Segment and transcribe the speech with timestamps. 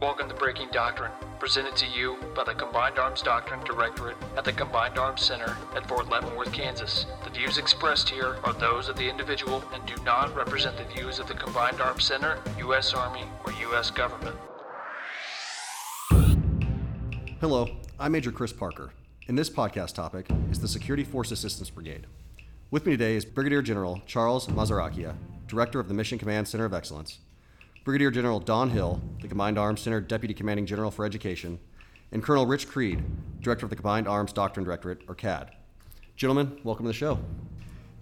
[0.00, 1.10] Welcome to Breaking Doctrine,
[1.40, 5.88] presented to you by the Combined Arms Doctrine Directorate at the Combined Arms Center at
[5.88, 7.06] Fort Leavenworth, Kansas.
[7.24, 11.18] The views expressed here are those of the individual and do not represent the views
[11.18, 12.94] of the Combined Arms Center, U.S.
[12.94, 13.90] Army, or U.S.
[13.90, 14.36] government.
[17.40, 17.68] Hello,
[17.98, 18.92] I'm Major Chris Parker,
[19.26, 22.06] and this podcast topic is the Security Force Assistance Brigade.
[22.70, 25.16] With me today is Brigadier General Charles Masaracchia,
[25.48, 27.18] Director of the Mission Command Center of Excellence,
[27.88, 31.58] Brigadier General Don Hill, the Combined Arms Center Deputy Commanding General for Education,
[32.12, 33.02] and Colonel Rich Creed,
[33.40, 35.48] Director of the Combined Arms Doctrine Directorate, or CADD.
[36.14, 37.18] Gentlemen, welcome to the show.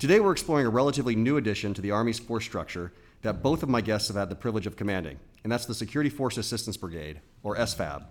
[0.01, 3.69] Today we're exploring a relatively new addition to the Army's force structure that both of
[3.69, 7.21] my guests have had the privilege of commanding, and that's the Security Force Assistance Brigade,
[7.45, 8.07] or SFAB.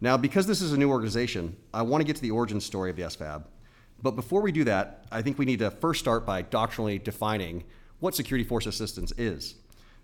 [0.00, 2.90] Now, because this is a new organization, I want to get to the origin story
[2.90, 3.44] of the SFAB.
[4.02, 7.62] But before we do that, I think we need to first start by doctrinally defining
[8.00, 9.54] what Security Force Assistance is.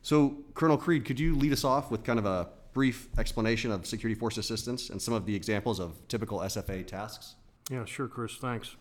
[0.03, 3.87] So, Colonel Creed, could you lead us off with kind of a brief explanation of
[3.87, 7.37] security force assistance and some of the examples of typical SFA tasks?
[7.71, 8.37] Yeah, sure, Chris.
[8.37, 8.77] Thanks.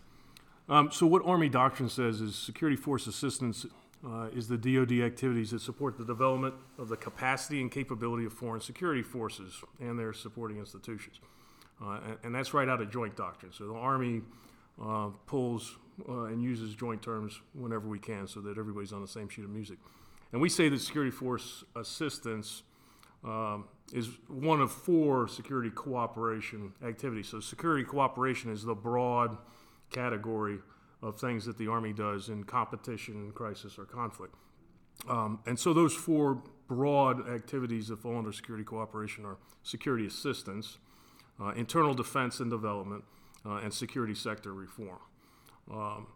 [0.68, 3.66] Um, so, what Army doctrine says is security force assistance
[4.04, 8.32] uh, is the DoD activities that support the development of the capacity and capability of
[8.32, 11.20] foreign security forces and their supporting institutions.
[11.80, 13.52] Uh, and, and, that's right out of joint doctrine.
[13.52, 14.22] So, the Army
[14.82, 15.76] uh, pulls
[16.08, 19.44] uh, and uses joint terms whenever we can so that everybody's on the same sheet
[19.44, 19.78] of music.
[20.32, 22.62] And we say that security force assistance
[23.24, 27.28] um, is one of four security cooperation activities.
[27.28, 29.36] So, security cooperation is the broad
[29.90, 30.58] category
[31.02, 34.34] of things that the Army does in competition, crisis, or conflict.
[35.08, 40.78] Um, and so, those four broad activities that fall under security cooperation are security assistance,
[41.40, 43.04] uh, internal defense and development,
[43.44, 44.98] uh, and security sector reform.
[45.70, 46.06] Um,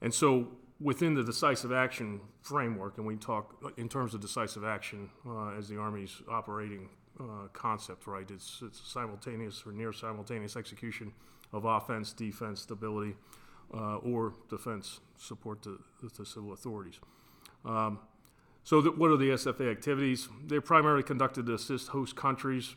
[0.00, 0.48] and so,
[0.82, 5.68] within the decisive action framework, and we talk in terms of decisive action uh, as
[5.68, 6.88] the Army's operating
[7.20, 8.28] uh, concept, right?
[8.30, 11.12] It's, it's simultaneous or near simultaneous execution
[11.52, 13.14] of offense, defense, stability,
[13.74, 15.80] uh, or defense support to,
[16.16, 16.98] to civil authorities.
[17.64, 18.00] Um,
[18.64, 20.28] so, the, what are the SFA activities?
[20.46, 22.76] They're primarily conducted to assist host countries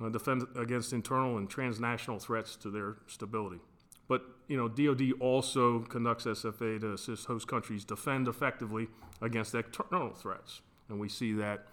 [0.00, 3.60] uh, defend against internal and transnational threats to their stability.
[4.08, 8.88] But you know, DoD also conducts SFA to assist host countries defend effectively
[9.20, 11.66] against external threats, and we see that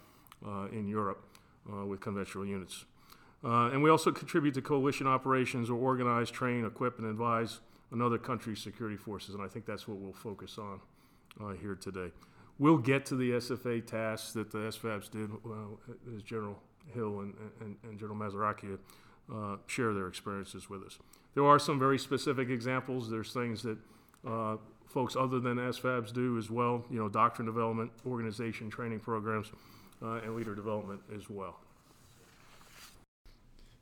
[0.46, 1.24] uh, in Europe
[1.72, 2.86] uh, with conventional units.
[3.44, 7.60] Uh, and we also contribute to coalition operations or organize, train, equip, and advise
[7.92, 10.80] another country's security forces, and I think that's what we'll focus on
[11.42, 12.12] uh, here today.
[12.58, 16.58] We'll get to the SFA tasks that the SFABs did, uh, as General
[16.94, 18.78] Hill and, and, and General Masaracchia
[19.34, 21.00] uh, share their experiences with us.
[21.36, 23.10] There are some very specific examples.
[23.10, 23.78] There's things that
[24.28, 24.58] uh,
[24.88, 29.52] folks other than SFABs do as well, you know, doctrine development, organization training programs,
[30.02, 31.60] uh, and leader development as well.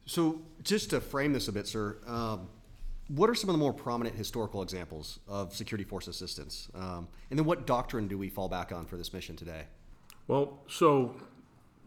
[0.05, 2.47] So, just to frame this a bit, sir, um,
[3.07, 6.69] what are some of the more prominent historical examples of security force assistance?
[6.73, 9.63] Um, and then, what doctrine do we fall back on for this mission today?
[10.27, 11.15] Well, so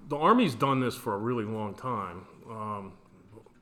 [0.09, 2.93] the Army's done this for a really long time, um,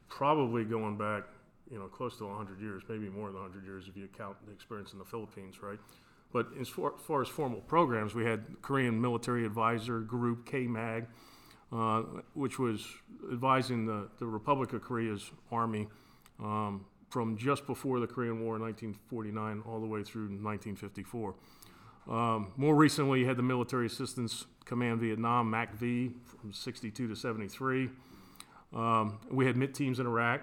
[0.08, 1.24] probably going back
[1.72, 4.52] you know, close to 100 years, maybe more than 100 years if you count the
[4.52, 5.78] experience in the Philippines, right?
[6.32, 11.06] But as far, as, far as formal programs, we had Korean Military Advisor Group, KMAG,
[11.72, 12.02] uh,
[12.34, 12.86] which was
[13.32, 15.88] advising the, the Republic of Korea's army
[16.38, 21.34] um, from just before the Korean War in 1949 all the way through 1954.
[22.10, 27.88] Um, more recently, you had the Military Assistance Command Vietnam, MACV, from 62 to 73.
[28.74, 30.40] Um, we had MiTT teams in Iraq,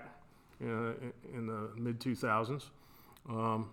[0.62, 0.94] uh,
[1.34, 2.64] in the mid 2000s.
[3.30, 3.70] Um,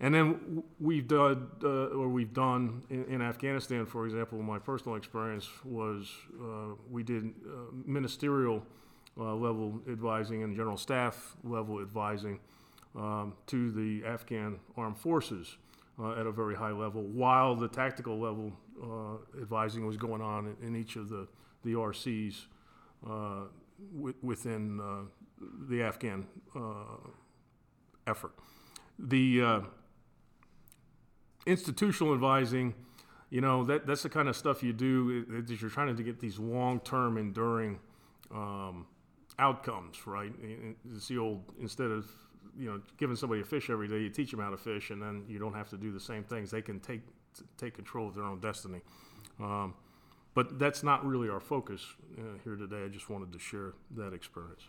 [0.00, 4.96] and then we've done, uh, or we've done in, in, Afghanistan, for example, my personal
[4.96, 8.66] experience was uh, we did uh, ministerial
[9.18, 12.40] uh, level advising and general staff level advising
[12.96, 15.56] um, to the Afghan armed forces
[16.00, 18.52] uh, at a very high level, while the tactical level
[19.40, 21.28] advising was going on in, in, each of the,
[21.62, 22.46] the RCs
[23.04, 24.80] w- within
[25.68, 27.10] the Afghan uh,
[28.06, 28.32] effort.
[28.98, 29.60] The uh,
[31.46, 32.74] institutional advising,
[33.30, 36.20] you know, that, that's the kind of stuff you do that you're trying to get
[36.20, 37.78] these long-term, enduring
[38.32, 38.86] um,
[39.38, 40.32] outcomes, right?
[40.94, 42.10] It's the old instead of
[42.56, 45.02] you know giving somebody a fish every day, you teach them how to fish, and
[45.02, 46.50] then you don't have to do the same things.
[46.50, 47.02] They can take
[47.56, 48.80] take control of their own destiny.
[49.40, 49.74] Um,
[50.34, 51.84] but that's not really our focus
[52.18, 52.84] uh, here today.
[52.84, 54.62] I just wanted to share that experience.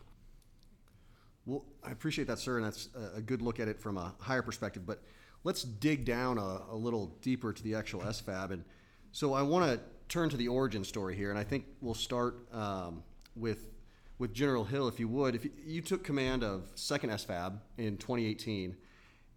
[1.46, 4.42] Well, I appreciate that, sir, and that's a good look at it from a higher
[4.42, 4.86] perspective.
[4.86, 5.04] But
[5.44, 8.52] let's dig down a, a little deeper to the actual SFAB.
[8.52, 8.66] And
[9.12, 12.52] so I want to turn to the origin story here, and I think we'll start
[12.54, 13.04] um,
[13.36, 13.70] with
[14.18, 15.36] with General Hill, if you would.
[15.36, 18.76] If you, you took command of Second SFAB in 2018,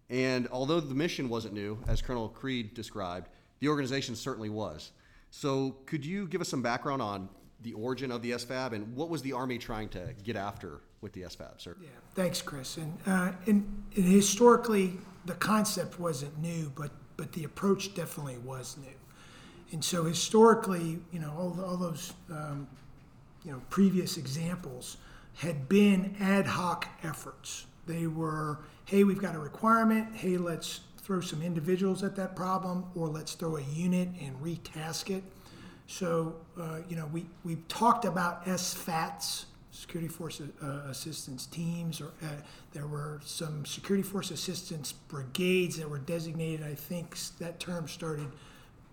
[0.09, 3.27] and although the mission wasn't new, as Colonel Creed described,
[3.59, 4.91] the organization certainly was.
[5.31, 7.29] So, could you give us some background on
[7.61, 11.13] the origin of the SFAB and what was the Army trying to get after with
[11.13, 11.75] the SFAB, sir?
[11.81, 12.77] Yeah, thanks, Chris.
[12.77, 18.77] And, uh, and, and historically, the concept wasn't new, but but the approach definitely was
[18.77, 18.87] new.
[19.73, 22.65] And so historically, you know, all, all those um,
[23.43, 24.97] you know previous examples
[25.35, 27.65] had been ad hoc efforts.
[27.85, 30.15] They were, hey, we've got a requirement.
[30.15, 35.09] Hey, let's throw some individuals at that problem, or let's throw a unit and retask
[35.09, 35.23] it.
[35.89, 42.11] So, uh, you know, we, we've talked about SFATs, Security Force uh, Assistance Teams, or
[42.21, 42.27] uh,
[42.73, 46.63] there were some Security Force Assistance Brigades that were designated.
[46.63, 48.27] I think that term started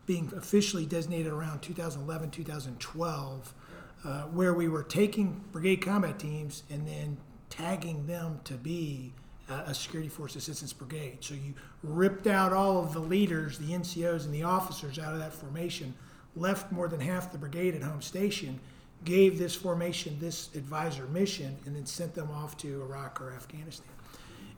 [0.07, 3.55] being officially designated around 2011, 2012,
[4.03, 7.19] uh, where we were taking brigade combat teams and then
[7.51, 9.13] tagging them to be
[9.49, 11.19] a security force assistance brigade.
[11.21, 15.21] So you ripped out all of the leaders, the NCOs, and the officers out of
[15.21, 15.95] that formation,
[16.37, 18.61] left more than half the brigade at home station,
[19.05, 23.89] gave this formation this advisor mission, and then sent them off to Iraq or Afghanistan.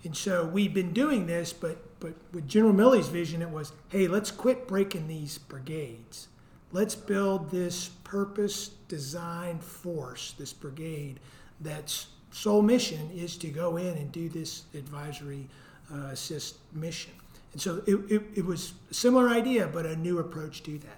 [0.05, 4.07] And so we've been doing this, but but with General Milley's vision, it was, hey,
[4.07, 6.29] let's quit breaking these brigades.
[6.71, 11.19] Let's build this purpose-designed force, this brigade,
[11.61, 15.49] that's sole mission is to go in and do this advisory
[15.93, 17.13] uh, assist mission.
[17.53, 20.98] And so it, it, it, was a similar idea, but a new approach to that.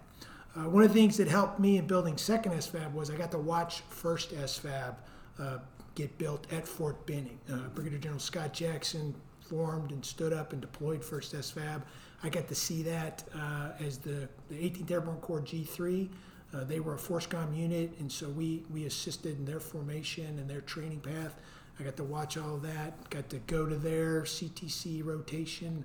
[0.56, 3.30] Uh, one of the things that helped me in building second SFAB was I got
[3.30, 4.94] to watch first SFAB
[5.38, 5.58] uh,
[5.94, 7.38] get built at Fort Benning.
[7.50, 9.14] Uh, Brigadier General Scott Jackson
[9.48, 11.82] formed and stood up and deployed first SFAB.
[12.22, 16.08] I got to see that uh, as the, the 18th Airborne Corps G3.
[16.52, 20.50] Uh, they were a FORSCOM unit, and so we, we assisted in their formation and
[20.50, 21.36] their training path.
[21.78, 25.84] I got to watch all that, got to go to their CTC rotation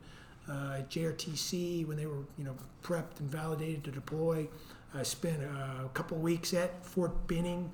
[0.50, 4.48] uh, JRTC when they were you know prepped and validated to deploy.
[4.94, 7.70] I spent a couple weeks at Fort Benning,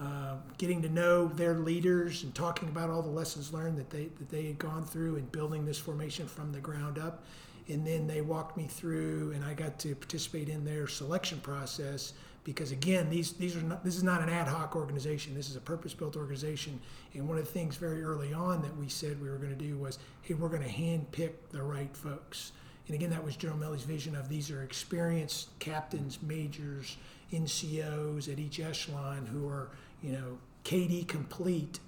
[0.00, 4.06] uh, getting to know their leaders and talking about all the lessons learned that they
[4.18, 7.24] that they had gone through in building this formation from the ground up.
[7.68, 12.12] And then they walked me through, and I got to participate in their selection process
[12.46, 15.34] because again, these these are not, this is not an ad hoc organization.
[15.34, 16.80] This is a purpose-built organization.
[17.12, 19.64] And one of the things very early on that we said we were going to
[19.64, 22.52] do was, hey, we're going to handpick the right folks.
[22.86, 26.96] And again, that was General Milley's vision of these are experienced captains, majors,
[27.32, 29.70] NCOs at each echelon who are,
[30.00, 31.80] you know, KD complete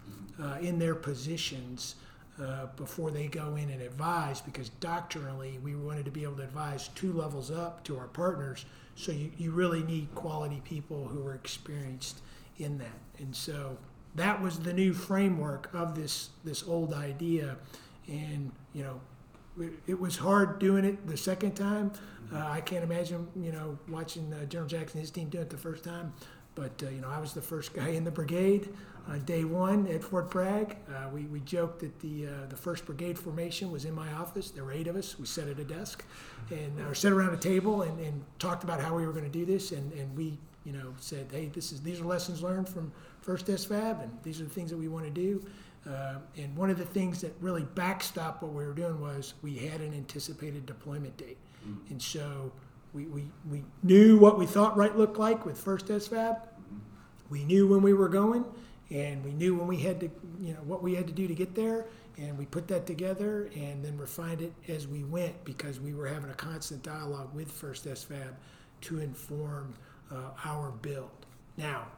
[0.42, 1.94] uh, in their positions
[2.42, 6.42] uh, before they go in and advise because doctrinally we wanted to be able to
[6.42, 8.64] advise two levels up to our partners
[8.98, 12.20] so you, you really need quality people who are experienced
[12.58, 12.98] in that.
[13.18, 13.78] And so
[14.16, 17.56] that was the new framework of this this old idea.
[18.08, 19.00] And you know,
[19.60, 21.92] it, it was hard doing it the second time.
[22.34, 25.48] Uh, I can't imagine you know watching uh, General Jackson and his team do it
[25.48, 26.12] the first time.
[26.56, 28.68] But uh, you know, I was the first guy in the brigade
[29.08, 30.76] on day one at Fort Bragg.
[30.88, 34.50] Uh, we, we joked that the uh, the first brigade formation was in my office.
[34.50, 35.18] There were eight of us.
[35.18, 36.04] We sat at a desk
[36.50, 39.30] and or sat around a table and, and talked about how we were going to
[39.30, 39.72] do this.
[39.72, 43.46] And, and we you know said, hey, this is these are lessons learned from first
[43.46, 45.44] SFAB, and these are the things that we want to do.
[45.88, 49.56] Uh, and one of the things that really backstopped what we were doing was we
[49.56, 51.92] had an anticipated deployment date, mm-hmm.
[51.92, 52.52] and so
[52.92, 56.40] we, we, we knew what we thought right looked like with first SFAB.
[57.30, 58.44] We knew when we were going,
[58.90, 61.34] and we knew when we had to, you know, what we had to do to
[61.34, 61.84] get there,
[62.16, 66.06] and we put that together and then refined it as we went because we were
[66.06, 68.34] having a constant dialogue with First SFAB
[68.82, 69.74] to inform
[70.10, 71.26] uh, our build.
[71.56, 71.88] Now,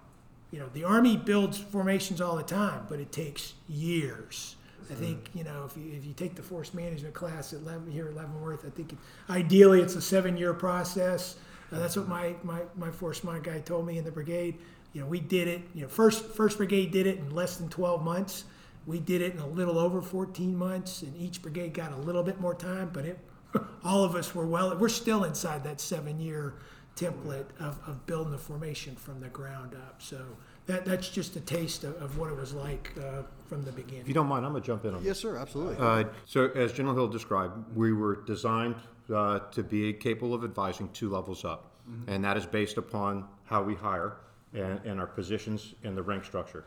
[0.51, 4.57] you know, the Army builds formations all the time, but it takes years
[4.91, 7.91] I think you know if you if you take the force management class at Leaven,
[7.91, 11.37] here at Leavenworth, I think it, ideally it's a seven year process.
[11.73, 14.59] Uh, that's what my, my my force mind guy told me in the brigade.
[14.93, 15.63] You know, we did it.
[15.75, 18.45] You know, first first brigade did it in less than 12 months.
[18.87, 22.23] We did it in a little over 14 months, and each brigade got a little
[22.23, 22.91] bit more time.
[22.93, 23.19] But it,
[23.85, 24.77] all of us were well.
[24.77, 26.55] We're still inside that seven year
[26.97, 30.03] template of, of building the formation from the ground up.
[30.03, 30.25] So
[30.71, 34.03] that, that's just a taste of, of what it was like uh, from the beginning.
[34.03, 35.07] If you don't mind, I'm going to jump in on that.
[35.07, 35.77] Yes, sir, absolutely.
[35.79, 38.77] Uh, so, as General Hill described, we were designed
[39.13, 42.11] uh, to be capable of advising two levels up, mm-hmm.
[42.11, 44.19] and that is based upon how we hire
[44.55, 46.65] and, and our positions in the rank structure.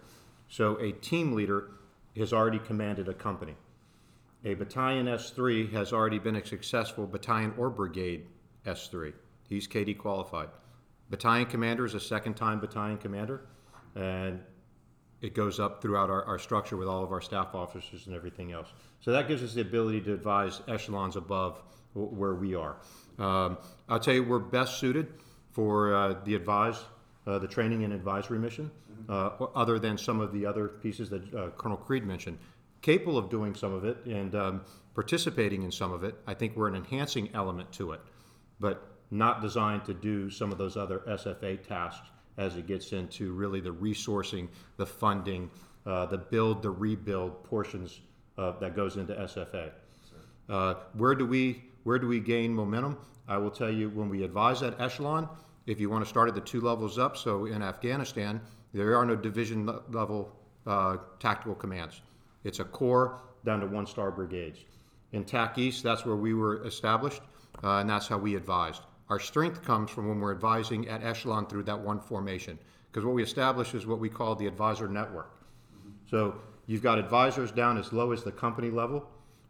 [0.49, 1.71] So, a team leader
[2.17, 3.55] has already commanded a company.
[4.45, 8.25] A battalion S3 has already been a successful battalion or brigade
[8.65, 9.13] S3.
[9.47, 10.49] He's KD qualified.
[11.09, 13.45] Battalion commander is a second time battalion commander
[13.95, 14.39] and
[15.21, 18.51] it goes up throughout our, our structure with all of our staff officers and everything
[18.51, 18.67] else.
[18.99, 21.61] So that gives us the ability to advise echelons above
[21.95, 22.75] w- where we are.
[23.17, 23.57] Um,
[23.87, 25.13] I'll tell you, we're best suited
[25.51, 26.77] for uh, the advise,
[27.25, 28.69] uh, the training and advisory mission,
[29.07, 32.37] uh, other than some of the other pieces that uh, Colonel Creed mentioned.
[32.81, 34.61] Capable of doing some of it and um,
[34.93, 36.15] participating in some of it.
[36.27, 38.01] I think we're an enhancing element to it,
[38.59, 43.33] but not designed to do some of those other SFA tasks as it gets into
[43.33, 44.47] really the resourcing,
[44.77, 45.49] the funding,
[45.85, 48.01] uh, the build, the rebuild portions
[48.37, 49.71] uh, that goes into SFA.
[50.49, 52.97] Uh, where do we where do we gain momentum?
[53.27, 55.27] I will tell you when we advise at echelon.
[55.65, 58.41] If you want to start at the two levels up, so in Afghanistan,
[58.73, 60.35] there are no division level
[60.65, 62.01] uh, tactical commands.
[62.43, 64.59] It's a corps down to one star brigades.
[65.11, 67.21] In TAC East, that's where we were established,
[67.63, 68.81] uh, and that's how we advised.
[69.09, 72.57] Our strength comes from when we're advising at echelon through that one formation,
[72.91, 75.31] because what we establish is what we call the advisor network.
[76.09, 76.35] So
[76.67, 79.05] you've got advisors down as low as the company level,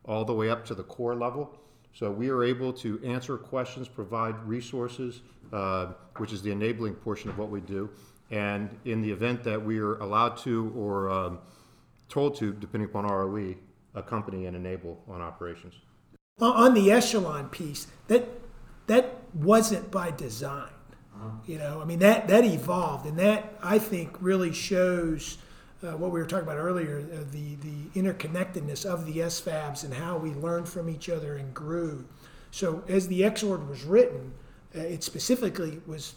[0.06, 1.56] all the way up to the core level.
[1.94, 7.30] So we are able to answer questions, provide resources, uh, which is the enabling portion
[7.30, 7.90] of what we do.
[8.32, 11.40] And in the event that we are allowed to or um,
[12.10, 13.54] told to, depending upon ROE,
[13.94, 15.76] accompany and enable on operations.
[16.40, 18.28] On- On the echelon piece, that
[18.88, 20.70] that wasn't by design.
[21.46, 25.38] You know, I mean that that evolved, and that I think really shows
[25.82, 29.94] uh, what we were talking about earlier: uh, the the interconnectedness of the SFABs and
[29.94, 32.06] how we learned from each other and grew.
[32.52, 34.34] So as the EXORD was written,
[34.76, 36.16] uh, it specifically was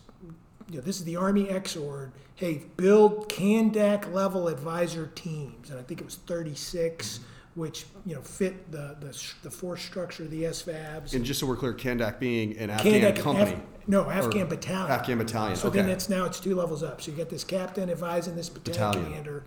[0.69, 2.13] you know, this is the Army EXORD.
[2.35, 7.21] Hey, build Kandak level advisor teams, and I think it was 36,
[7.57, 11.15] which you know fit the the, the force structure of the SFABs.
[11.15, 13.53] And just so we're clear, Kandak being an Afghan Kandak- company.
[13.55, 14.91] Af- no, Afghan battalion.
[14.93, 17.01] Afghan battalion, So then it's now it's two levels up.
[17.03, 19.05] So you get this captain advising this battalion, Battalion.
[19.11, 19.45] commander.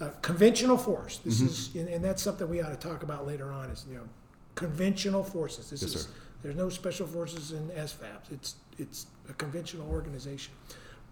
[0.00, 1.18] Uh, conventional force.
[1.18, 1.46] This Mm-hmm.
[1.46, 3.68] is, and, and that's something we ought to talk about later on.
[3.70, 4.04] Is you know,
[4.54, 5.70] conventional forces.
[5.70, 6.10] This Yes, is sir.
[6.42, 8.30] there's no special forces in SFABs.
[8.30, 10.52] It's it's a conventional organization.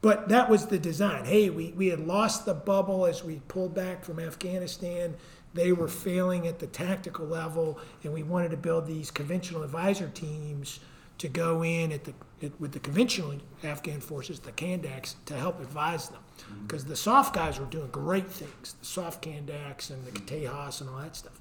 [0.03, 1.25] But that was the design.
[1.25, 5.15] Hey, we, we had lost the bubble as we pulled back from Afghanistan.
[5.57, 10.09] They were failing at the tactical level, and we wanted to build these conventional advisor
[10.09, 10.81] teams
[11.19, 13.35] to go in at the at, with the conventional
[13.65, 16.21] Afghan forces, the Kandaks, to help advise them.
[16.39, 16.67] Mm-hmm.
[16.67, 20.91] Because the soft guys were doing great things, the soft Kandaks and the Katehas and
[20.91, 21.41] all that stuff.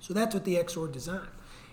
[0.00, 1.28] So that's what the XOR designed.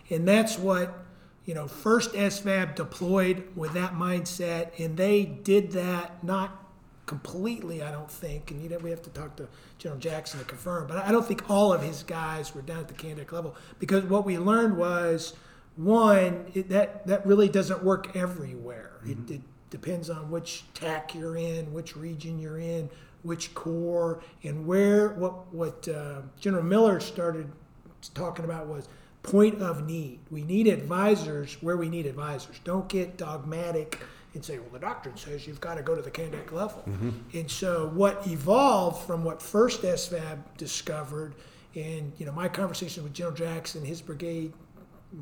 [0.09, 1.05] And that's what,
[1.45, 6.64] you know, first SFAB deployed with that mindset, and they did that not
[7.05, 9.47] completely, I don't think, and you know, we have to talk to
[9.77, 12.88] General Jackson to confirm, but I don't think all of his guys were down at
[12.88, 15.33] the Kandak level because what we learned was
[15.75, 18.93] one, it, that, that really doesn't work everywhere.
[19.05, 22.89] It, it depends on which TAC you're in, which region you're in,
[23.24, 27.51] which corps, and where, what, what uh, General Miller started
[28.13, 28.88] talking about was
[29.24, 30.19] point of need.
[30.29, 32.59] We need advisors where we need advisors.
[32.63, 34.00] Don't get dogmatic
[34.36, 36.84] and say, well, the doctrine says you've got to go to the Kandak level.
[37.34, 41.36] And so what evolved from what first SFAB discovered,
[41.74, 44.54] and you know my conversation with General Jackson, his brigade,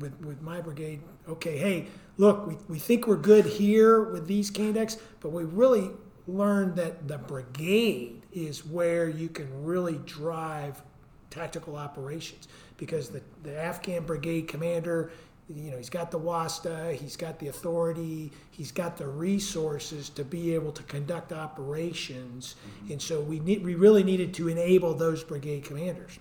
[0.00, 4.50] with, with my brigade, okay, hey, look, we, we think we're good here with these
[4.50, 5.90] Kandaks, but we really
[6.26, 10.82] learned that the brigade is where you can really drive
[11.30, 15.10] tactical operations because the, the Afghan brigade commander,
[15.48, 20.24] you know, he's got the WASTA, he's got the authority, he's got the resources to
[20.24, 22.92] be able to conduct operations, mm-hmm.
[22.92, 26.18] and so we need we really needed to enable those brigade commanders,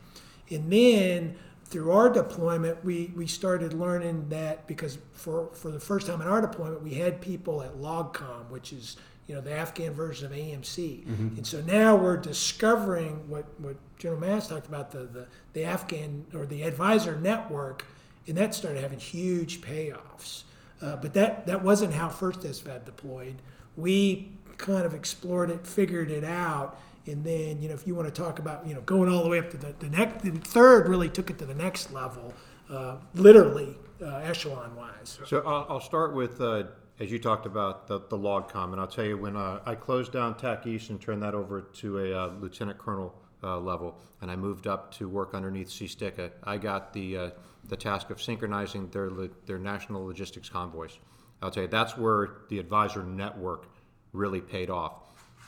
[0.49, 6.05] and then through our deployment, we, we started learning that because for, for the first
[6.05, 9.93] time in our deployment, we had people at LogCom, which is you know the Afghan
[9.93, 11.37] version of AMC, mm-hmm.
[11.37, 16.25] and so now we're discovering what, what General Mass talked about the, the the Afghan
[16.33, 17.85] or the advisor network,
[18.27, 20.43] and that started having huge payoffs.
[20.81, 23.35] Uh, but that that wasn't how first SFAB deployed.
[23.77, 28.13] We kind of explored it, figured it out, and then you know if you want
[28.13, 30.31] to talk about you know going all the way up to the, the next, the
[30.31, 32.33] third really took it to the next level,
[32.69, 35.19] uh, literally uh, echelon wise.
[35.25, 36.63] So I'll, I'll start with, uh,
[36.99, 40.11] as you talked about, the, the log and I'll tell you, when uh, I closed
[40.11, 44.37] down TAC East and turned that over to a uh, lieutenant colonel level, and I
[44.37, 47.33] moved up to work underneath CSTC-A, I got the,
[47.69, 49.09] the task of synchronizing their,
[49.45, 50.99] their national logistics convoys.
[51.41, 53.67] I'll tell you, that's where the advisor network
[54.13, 54.93] really paid off.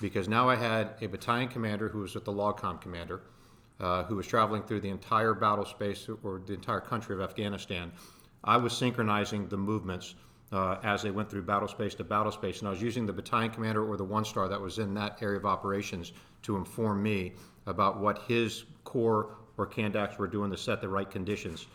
[0.02, 3.22] Because now I had a battalion commander who was with the LOGCOM commander,
[3.80, 7.92] uh, who was traveling through the entire battle space or the entire country of Afghanistan.
[8.44, 10.16] I was synchronizing the movements
[10.52, 12.60] uh, as they went through battle space to battle space.
[12.60, 15.18] And I was using the battalion commander or the one star that was in that
[15.22, 17.34] area of operations to inform me
[17.66, 21.68] about what his corps or Kandaks were doing to set the right conditions.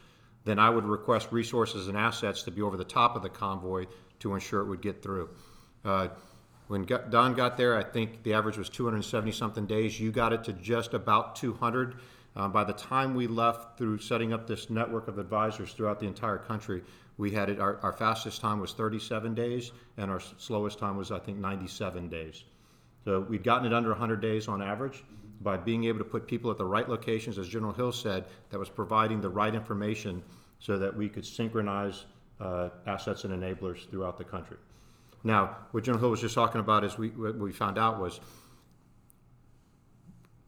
[0.44, 3.86] Then I would request resources and assets to be over the top of the convoy
[4.20, 5.30] to ensure it would get through.
[5.84, 6.08] Uh,
[6.68, 9.98] when got, Don got there, I think the average was 270 something days.
[9.98, 11.96] You got it to just about 200.
[12.36, 16.06] Uh, by the time we left through setting up this network of advisors throughout the
[16.06, 16.82] entire country,
[17.18, 21.10] we had it, our, our fastest time was 37 days, and our slowest time was,
[21.10, 22.44] I think, 97 days.
[23.04, 25.02] So we'd gotten it under 100 days on average
[25.40, 28.58] by being able to put people at the right locations, as General Hill said, that
[28.58, 30.22] was providing the right information
[30.58, 32.04] so that we could synchronize
[32.40, 34.58] uh, assets and enablers throughout the country.
[35.24, 38.20] Now, what General Hill was just talking about is we, what we found out was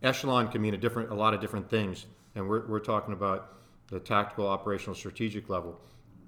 [0.03, 3.55] echelon can mean a different, a lot of different things, and we're, we're talking about
[3.89, 5.79] the tactical, operational, strategic level.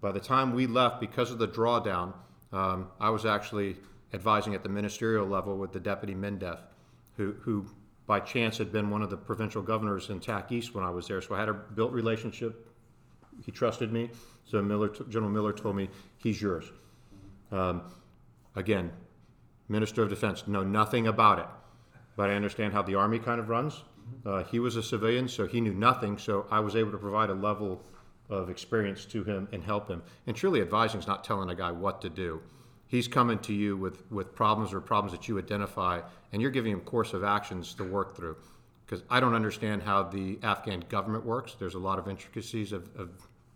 [0.01, 2.13] By the time we left, because of the drawdown,
[2.53, 3.77] um, I was actually
[4.13, 6.59] advising at the ministerial level with the deputy MINDEF,
[7.17, 7.67] who, who
[8.07, 11.09] by chance had been one of the provincial governors in TAC East when I was
[11.09, 11.23] there.
[11.23, 12.69] So I had a built relationship.
[13.45, 14.11] He trusted me.
[14.45, 16.71] So Miller, General Miller told me, he's yours.
[17.51, 17.83] Um,
[18.57, 18.93] again,
[19.69, 21.47] Minister of Defense, know nothing about it,
[22.17, 23.83] but I understand how the Army kind of runs.
[24.27, 26.19] Uh, he was a civilian, so he knew nothing.
[26.19, 27.83] So I was able to provide a level
[28.29, 30.03] of experience to him and help him.
[30.27, 32.43] And truly, advising is not telling a guy what to do.
[32.95, 36.01] He's coming to you with, with problems or problems that you identify,
[36.33, 38.37] and you're giving him course of actions to work through.
[38.87, 41.57] Because I don't understand how the Afghan government works.
[41.59, 43.11] There's a lot of intricacies of, of,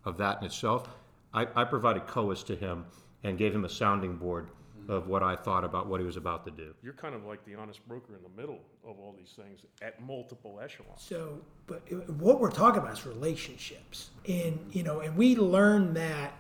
[0.05, 0.89] of that in itself.
[1.33, 2.85] I, I provided COAS to him
[3.23, 4.49] and gave him a sounding board
[4.89, 6.75] of what I thought about what he was about to do.
[6.83, 10.03] You're kind of like the honest broker in the middle of all these things at
[10.03, 11.01] multiple echelons.
[11.01, 16.33] So, but what we're talking about is relationships, and you know, and we learned that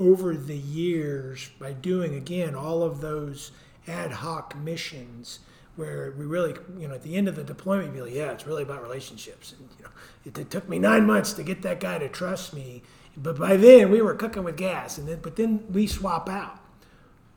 [0.00, 3.52] over the years by doing again all of those
[3.86, 5.40] ad hoc missions
[5.76, 8.46] where we really, you know, at the end of the deployment, you'd like, yeah, it's
[8.46, 9.54] really about relationships.
[9.56, 9.90] And, you know,
[10.24, 12.82] it, it took me nine months to get that guy to trust me,
[13.16, 16.58] but by then we were cooking with gas, and then, but then we swap out.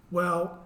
[0.10, 0.60] Well,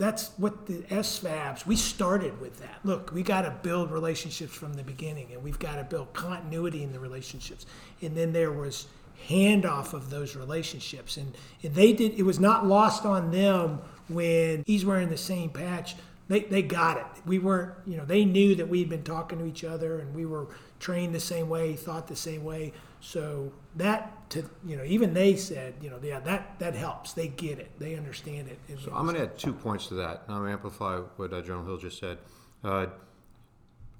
[0.00, 2.78] that's what the SFABs, we started with that.
[2.84, 6.82] Look, we got to build relationships from the beginning and we've got to build continuity
[6.82, 7.66] in the relationships.
[8.00, 8.86] And then there was
[9.28, 11.16] handoff of those relationships.
[11.16, 15.96] And, they did, it was not lost on them when he's wearing the same patch.
[16.28, 17.06] They, they got it.
[17.26, 20.26] We weren't, you know, they knew that we'd been talking to each other and we
[20.26, 22.72] were trained the same way, thought the same way.
[23.00, 27.14] So that to you know, even they said, you know, yeah, that that helps.
[27.14, 27.70] They get it.
[27.78, 28.58] They understand it.
[28.68, 30.24] And So I'm going to add two points to that.
[30.28, 32.18] I'm going to amplify what uh, General Hill just said.
[32.62, 32.86] Uh,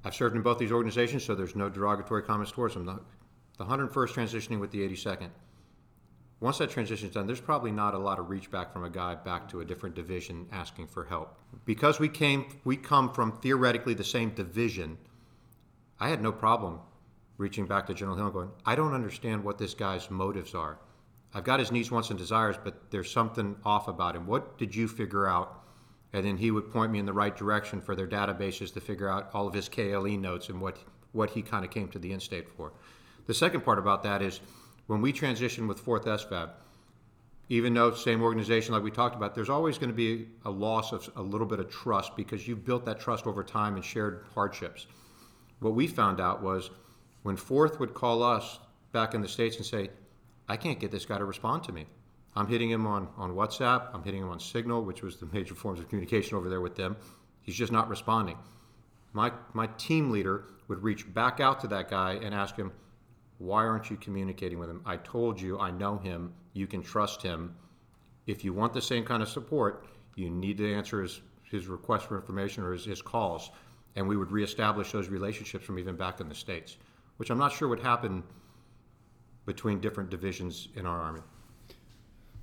[0.04, 3.00] I've served in both these organizations, so there's no derogatory comments towards them.
[3.60, 5.28] The, the 101st transitioning with the 82nd.
[6.40, 8.88] Once that transition is done, there's probably not a lot of reach back from a
[8.88, 11.36] guy back to a different division asking for help.
[11.66, 14.96] Because we came, we come from theoretically the same division.
[16.00, 16.80] I had no problem
[17.36, 20.78] reaching back to General Hill and going, I don't understand what this guy's motives are.
[21.34, 24.26] I've got his needs, wants, and desires, but there's something off about him.
[24.26, 25.64] What did you figure out?
[26.14, 29.10] And then he would point me in the right direction for their databases to figure
[29.10, 30.78] out all of his KLE notes and what,
[31.12, 32.72] what he kind of came to the in state for.
[33.30, 34.40] The second part about that is
[34.88, 36.50] when we transitioned with 4th SFAB,
[37.48, 40.90] even though same organization like we talked about, there's always going to be a loss
[40.90, 44.24] of a little bit of trust because you've built that trust over time and shared
[44.34, 44.88] hardships.
[45.60, 46.70] What we found out was
[47.22, 48.58] when Fourth would call us
[48.90, 49.90] back in the States and say,
[50.48, 51.86] I can't get this guy to respond to me.
[52.34, 55.54] I'm hitting him on, on WhatsApp, I'm hitting him on Signal, which was the major
[55.62, 56.96] forms of communication over there with them.
[57.42, 58.38] He's just not responding.
[59.12, 62.72] My, my team leader would reach back out to that guy and ask him,
[63.40, 64.82] Why aren't you communicating with him?
[64.84, 67.56] I told you I know him, you can trust him.
[68.26, 72.04] If you want the same kind of support, you need to answer his, his request
[72.06, 73.50] for information or his, his calls.
[73.96, 76.76] And we would reestablish those relationships from even back in the States,
[77.16, 78.22] which I'm not sure would happen
[79.46, 81.22] between different divisions in our Army.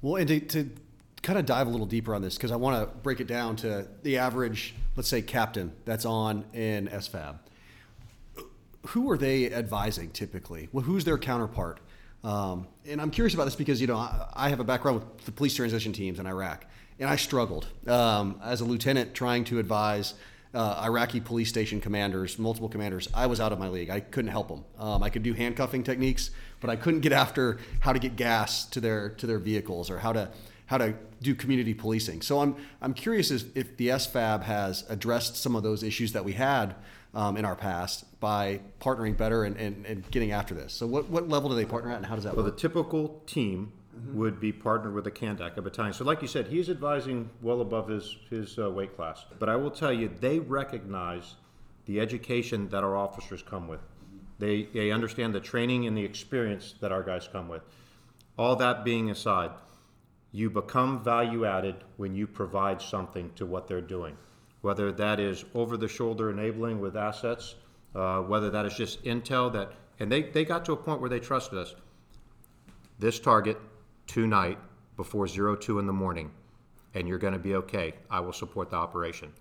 [0.01, 0.71] Well, and to, to
[1.21, 3.55] kind of dive a little deeper on this, because I want to break it down
[3.57, 7.37] to the average, let's say, captain that's on in SFAB.
[8.87, 10.69] Who are they advising typically?
[10.71, 11.79] Well, who's their counterpart?
[12.23, 15.25] Um, and I'm curious about this because you know I, I have a background with
[15.25, 16.65] the police transition teams in Iraq,
[16.99, 20.13] and I struggled um, as a lieutenant trying to advise
[20.53, 23.07] uh, Iraqi police station commanders, multiple commanders.
[23.13, 23.89] I was out of my league.
[23.89, 24.65] I couldn't help them.
[24.79, 28.65] Um, I could do handcuffing techniques, but I couldn't get after how to get gas
[28.67, 30.29] to their to their vehicles or how to
[30.65, 32.21] how to do community policing.
[32.21, 36.25] So I'm I'm curious if, if the SFAB has addressed some of those issues that
[36.25, 36.75] we had
[37.13, 40.73] um, in our past by partnering better and, and, and getting after this.
[40.73, 42.45] So what, what level do they partner at and how does that work?
[42.45, 43.71] Well, the typical team
[44.13, 45.93] would be partnered with a Kandak, a battalion.
[45.93, 49.25] So, like you said, he's advising well above his his uh, weight class.
[49.39, 51.35] But I will tell you, they recognize
[51.85, 53.79] the education that our officers come with.
[54.39, 57.63] They they understand the training and the experience that our guys come with.
[58.37, 59.51] All that being aside,
[60.31, 64.15] you become value added when you provide something to what they're doing,
[64.67, 67.55] whether that is over the shoulder enabling with assets,
[67.95, 71.09] uh, whether that is just intel that, and they, they got to a point where
[71.09, 71.73] they trusted us.
[72.99, 73.57] This target
[74.07, 74.57] tonight
[74.97, 76.31] before zero two in the morning,
[76.95, 77.93] and you're going to be okay.
[78.11, 79.31] I will support the operation.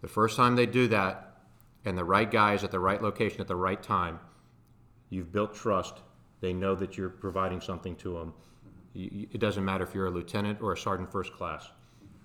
[0.00, 1.36] The first time they do that,
[1.84, 4.18] and the right guy is at the right location at the right time,
[5.10, 5.96] you've built trust.
[6.40, 8.32] They know that you're providing something to them.
[8.94, 11.70] You- It doesn't matter if you're a lieutenant or a sergeant first class.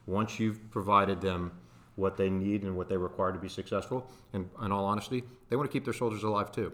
[0.06, 1.52] Once you've provided them
[1.98, 5.56] what they need and what they require to be successful, and in all honesty, they
[5.56, 6.72] want to keep their soldiers alive too.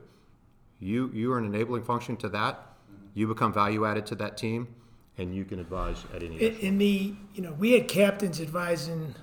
[0.80, 2.76] You, you are an enabling function to that.
[3.14, 4.68] You become value added to that team,
[5.18, 6.36] and you can advise at any.
[6.42, 9.16] In, in the, you know, we had captains advising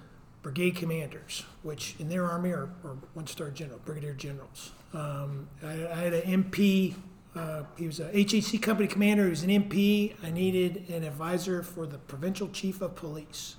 [0.42, 4.72] brigade commanders, which in their army are, are one-star general, brigadier generals.
[4.94, 6.94] Um, I, I had an MP.
[7.36, 9.24] Uh, he was a HHC company commander.
[9.24, 10.14] He was an MP.
[10.22, 13.56] I needed an advisor for the provincial chief of police.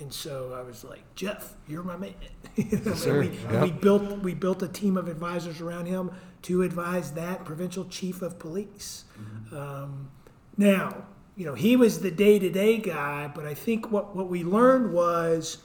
[0.00, 2.14] And so I was like, Jeff, you're my man.
[2.56, 3.20] You know, and sir.
[3.20, 3.62] we, Yep.
[3.62, 6.10] we built we built a team of advisors around him
[6.42, 9.04] to advise that provincial chief of police.
[9.52, 10.10] Um,
[10.56, 11.04] now,
[11.36, 14.42] you know, he was the day to day guy, but I think what, what we
[14.42, 15.58] learned was,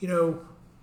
[0.00, 0.40] you know,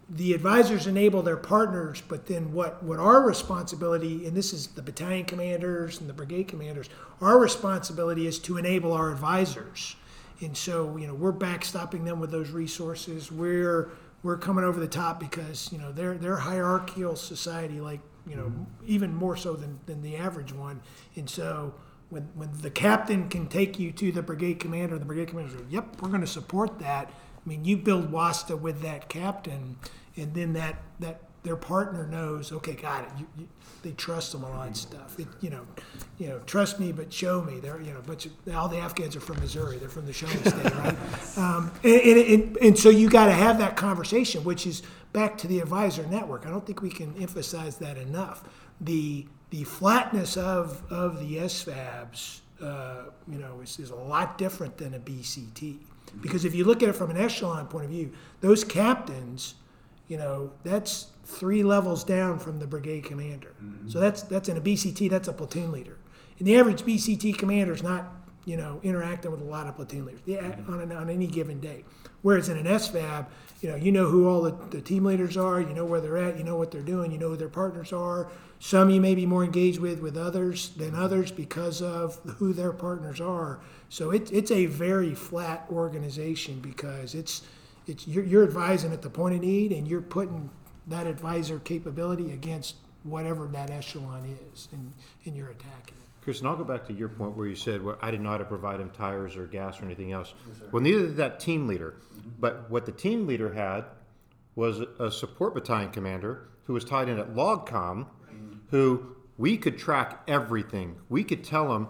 [0.09, 4.81] the advisors enable their partners, but then what, what our responsibility, and this is the
[4.81, 6.89] battalion commanders and the brigade commanders,
[7.19, 9.95] our responsibility is to enable our advisors.
[10.41, 13.31] And so, you know, we're backstopping them with those resources.
[13.31, 13.89] We're
[14.23, 18.45] we're coming over the top because, you know, they're they're hierarchical society, like, you know,
[18.45, 18.63] mm-hmm.
[18.85, 20.81] even more so than, than the average one.
[21.15, 21.73] And so
[22.09, 25.65] when when the captain can take you to the brigade commander, the brigade commander says,
[25.69, 27.09] Yep, we're gonna support that.
[27.09, 29.77] I mean, you build WASTA with that captain,
[30.17, 33.09] and then that, that their partner knows, okay, got it.
[33.17, 33.47] You, you,
[33.83, 35.19] they trust them a lot that stuff.
[35.19, 35.65] It, you know,
[36.17, 37.59] you know, trust me, but show me.
[37.59, 39.77] They're, you know, but all the Afghans are from Missouri.
[39.77, 40.97] They're from the show me state, right?
[41.37, 44.83] Um, and, and, and, and so you got to have that conversation, which is
[45.13, 46.45] back to the advisor network.
[46.45, 48.43] I don't think we can emphasize that enough.
[48.81, 54.77] The the flatness of of the SFABs, uh, you know, is, is a lot different
[54.77, 55.77] than a BCT.
[56.21, 59.55] Because if you look at it from an echelon point of view, those captains,
[60.07, 63.53] you know, that's three levels down from the brigade commander.
[63.61, 63.89] Mm-hmm.
[63.89, 65.97] So that's that's in a BCT, that's a platoon leader.
[66.39, 68.05] And the average BCT commander is not,
[68.45, 70.73] you know, interacting with a lot of platoon leaders yeah, mm-hmm.
[70.73, 71.83] on, an, on any given day.
[72.21, 73.27] Whereas in an SFAB,
[73.61, 76.17] you know, you know who all the, the team leaders are, you know where they're
[76.17, 78.29] at, you know what they're doing, you know who their partners are.
[78.59, 81.03] Some you may be more engaged with with others than mm-hmm.
[81.03, 83.59] others because of who their partners are.
[83.89, 87.41] So it, it's a very flat organization because it's
[87.85, 90.49] it's you're, you're advising at the point of need and you're putting
[90.87, 94.93] that advisor capability against whatever that echelon is and,
[95.25, 96.07] and you're attacking it.
[96.21, 98.31] Chris, and I'll go back to your point where you said, well, I didn't know
[98.31, 100.33] how to provide him tires or gas or anything else.
[100.73, 101.95] Well, neither did that team leader.
[102.17, 102.29] Mm-hmm.
[102.39, 103.85] But what the team leader had
[104.55, 108.53] was a support battalion commander who was tied in at LogCom, mm-hmm.
[108.71, 110.97] who we could track everything.
[111.07, 111.87] We could tell him,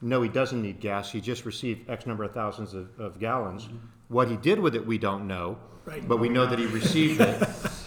[0.00, 1.10] no, he doesn't need gas.
[1.10, 3.64] He just received X number of thousands of, of gallons.
[3.64, 3.76] Mm-hmm.
[4.08, 5.58] What he did with it, we don't know.
[5.84, 6.06] Right.
[6.06, 7.42] But we know that he received it,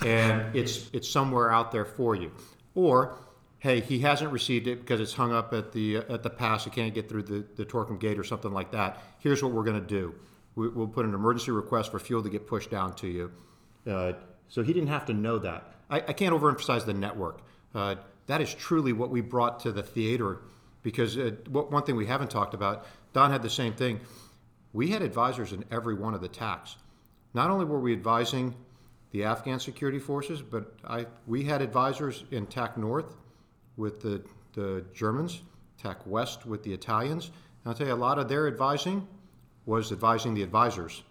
[0.06, 2.32] and it's it's somewhere out there for you.
[2.74, 3.20] Or,
[3.60, 6.66] hey, he hasn't received it because it's hung up at the at the pass.
[6.66, 9.00] It can't get through the the Torkham gate or something like that.
[9.20, 10.16] Here's what we're going to do.
[10.56, 13.32] We, we'll put an emergency request for fuel to get pushed down to you.
[13.88, 14.14] Uh,
[14.48, 15.76] so he didn't have to know that.
[15.90, 17.42] I, I can't overemphasize the network.
[17.74, 17.96] Uh,
[18.28, 20.40] that is truly what we brought to the theater
[20.84, 24.00] because uh, what, one thing we haven't talked about, Don had the same thing.
[24.74, 26.76] We had advisors in every one of the TACs.
[27.34, 28.56] Not only were we advising
[29.12, 33.16] the Afghan security forces, but I, we had advisors in TAC North
[33.78, 35.42] with the, the Germans,
[35.78, 37.26] TAC West with the Italians.
[37.26, 39.08] And I'll tell you, a lot of their advising
[39.66, 41.04] was advising the advisors,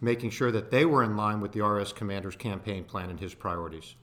[0.00, 3.34] making sure that they were in line with the RS commander's campaign plan and his
[3.34, 3.94] priorities.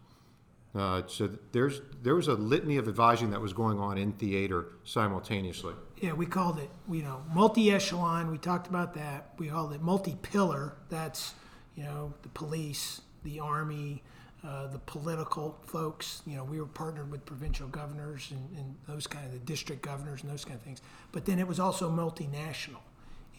[0.73, 4.73] Uh, so there's there was a litany of advising that was going on in theater
[4.83, 5.73] simultaneously.
[6.01, 8.29] Yeah, we called it, you know, multi-echelon.
[8.29, 9.29] We talked about that.
[9.37, 10.75] We called it multi-pillar.
[10.89, 11.33] That's,
[11.75, 14.03] you know, the police, the army,
[14.45, 16.21] uh, the political folks.
[16.27, 19.81] You know, we were partnered with provincial governors and, and those kind of the district
[19.81, 20.81] governors and those kind of things.
[21.13, 22.81] But then it was also multinational,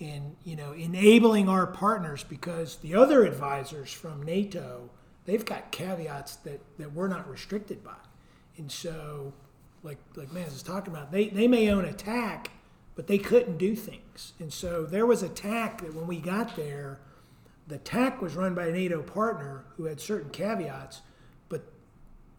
[0.00, 4.88] and you know, enabling our partners because the other advisors from NATO,
[5.26, 8.00] they've got caveats that that we're not restricted by,
[8.56, 9.34] and so
[9.86, 12.50] like like Mans is talking about, they they may own a TAC,
[12.94, 14.34] but they couldn't do things.
[14.38, 16.98] And so there was a TAC that when we got there,
[17.66, 21.02] the TAC was run by a NATO partner who had certain caveats,
[21.48, 21.62] but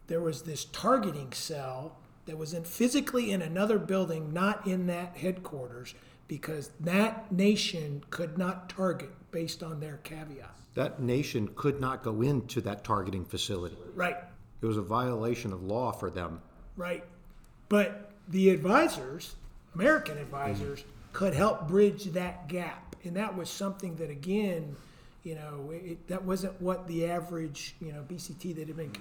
[0.06, 5.16] there was this targeting cell that was in physically in another building, not in that
[5.16, 5.94] headquarters,
[6.28, 10.62] because that nation could not target based on their caveats.
[10.74, 13.76] That nation could not go into that targeting facility.
[13.94, 14.16] Right,
[14.60, 16.42] It was a violation of law for them.
[16.76, 17.04] right.
[17.68, 19.34] But the advisors,
[19.74, 22.96] American advisors, could help bridge that gap.
[23.04, 24.76] And that was something that, again,
[25.22, 28.92] you know, it, that wasn't what the average, you know, BCT that had been,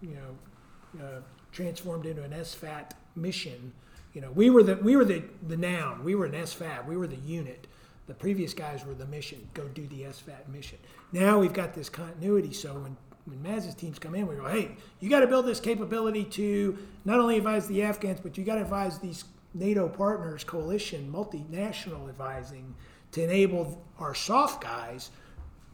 [0.00, 1.20] you know, uh,
[1.52, 3.72] transformed into an SFAT mission.
[4.12, 6.04] You know, we were the we were the the noun.
[6.04, 6.86] We were an SFAT.
[6.86, 7.66] We were the unit.
[8.06, 9.48] The previous guys were the mission.
[9.54, 10.78] Go do the SFAT mission.
[11.12, 12.52] Now we've got this continuity.
[12.52, 15.60] So when when Maz's teams come in, we go, hey, you got to build this
[15.60, 20.44] capability to not only advise the Afghans, but you got to advise these NATO partners,
[20.44, 22.74] coalition, multinational advising
[23.12, 25.10] to enable our soft guys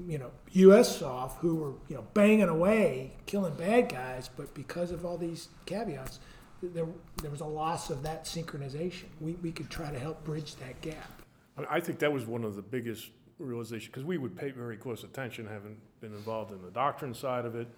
[0.06, 0.98] you know, U.S.
[0.98, 5.48] soft, who were you know banging away, killing bad guys, but because of all these
[5.66, 6.20] caveats,
[6.62, 6.86] there
[7.20, 9.04] there was a loss of that synchronization.
[9.20, 11.22] We we could try to help bridge that gap.
[11.68, 15.04] I- think that was one of the biggest realizations, because we would pay very close
[15.04, 17.68] attention, having been involved in the doctrine side of it,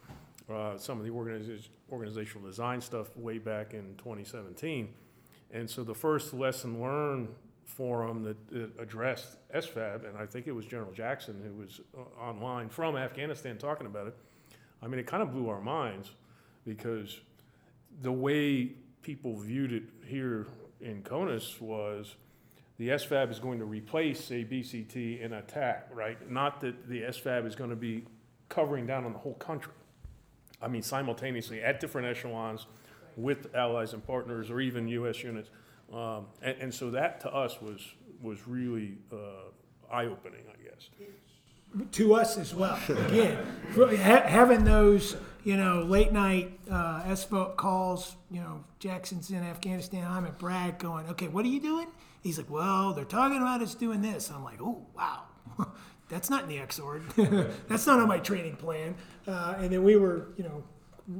[0.50, 4.88] uh, some of the organization, organizational design stuff way back in 2017.
[5.52, 7.28] And so the first lesson learned
[7.64, 12.22] forum that, that addressed SFAB, and I think it was General Jackson who was uh,
[12.22, 14.16] online from Afghanistan talking about it.
[14.82, 16.10] I mean, it kind of blew our minds
[16.64, 17.20] because
[18.00, 20.46] the way people viewed it here
[20.80, 22.16] in CONUS was
[22.82, 26.28] the SFAB is going to replace a BCT in attack, right?
[26.28, 28.04] Not that the SFAB is going to be
[28.48, 29.72] covering down on the whole country.
[30.60, 32.66] I mean, simultaneously at different echelons
[33.16, 35.22] with allies and partners or even U.S.
[35.22, 35.48] units.
[35.92, 37.86] Um, and, and so that to us was,
[38.20, 39.16] was really uh,
[39.88, 41.86] eye opening, I guess.
[41.92, 42.80] to us as well.
[42.88, 43.38] Again,
[43.76, 45.14] ha- having those,
[45.44, 47.14] you know, late night uh,
[47.56, 51.86] calls, you know, Jackson's in Afghanistan, I'm at Bragg going, okay, what are you doing?
[52.22, 54.30] He's like, well, they're talking about us doing this.
[54.30, 55.24] I'm like, oh, wow.
[56.08, 57.02] That's not in the EXORD.
[57.68, 58.94] That's not on my training plan.
[59.26, 60.62] Uh, and then we were, you know,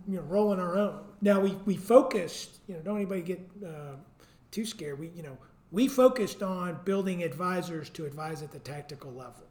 [0.06, 1.00] you know, rolling our own.
[1.20, 3.96] Now we, we focused, you know, don't anybody get uh,
[4.50, 5.00] too scared.
[5.00, 5.36] We, you know,
[5.70, 9.44] we focused on building advisors to advise at the tactical level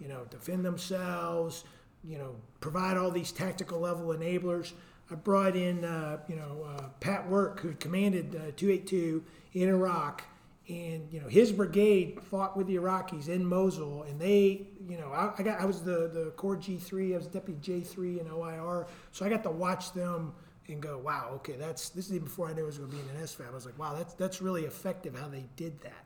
[0.00, 1.64] you know, defend themselves,
[2.02, 4.72] you know, provide all these tactical level enablers.
[5.10, 10.24] I brought in, uh, you know, uh, Pat Work, who commanded uh, 282 in Iraq,
[10.70, 15.08] and you know his brigade fought with the Iraqis in Mosul, and they, you know,
[15.08, 18.86] I, I got I was the the Corps G3, I was Deputy J3 in OIR,
[19.10, 20.32] so I got to watch them
[20.68, 22.96] and go, wow, okay, that's this is even before I knew it was going to
[22.96, 23.50] be in an SFAB.
[23.50, 26.04] I was like, wow, that's that's really effective how they did that.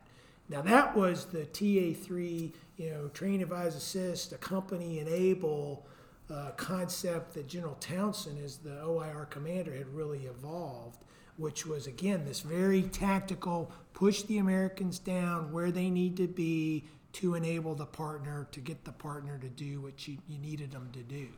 [0.48, 5.87] Now that was the TA3, you know, train, advise, assist, accompany, enable
[6.33, 11.05] uh, concept that General Townsend, as the OIR commander, had really evolved,
[11.37, 16.85] which was again this very tactical push the Americans down where they need to be
[17.12, 20.90] to enable the partner to get the partner to do what you, you needed them
[20.92, 21.29] to do.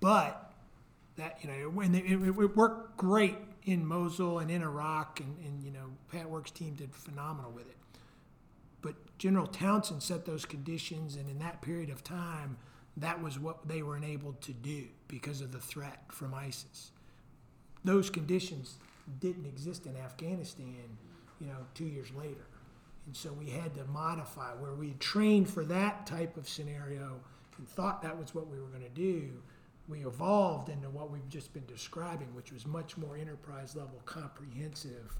[0.00, 0.52] But
[1.16, 5.36] that you know when it, it, it worked great in Mosul and in Iraq, and,
[5.44, 7.76] and you know Pat Work's team did phenomenal with it.
[8.80, 12.56] But General Townsend set those conditions, and in that period of time,
[12.96, 16.90] that was what they were enabled to do because of the threat from ISIS.
[17.84, 18.78] Those conditions
[19.20, 20.98] didn't exist in Afghanistan,
[21.40, 22.46] you know, two years later.
[23.06, 27.20] And so we had to modify where we had trained for that type of scenario
[27.58, 29.30] and thought that was what we were going to do.
[29.88, 35.16] We evolved into what we've just been describing, which was much more enterprise level, comprehensive,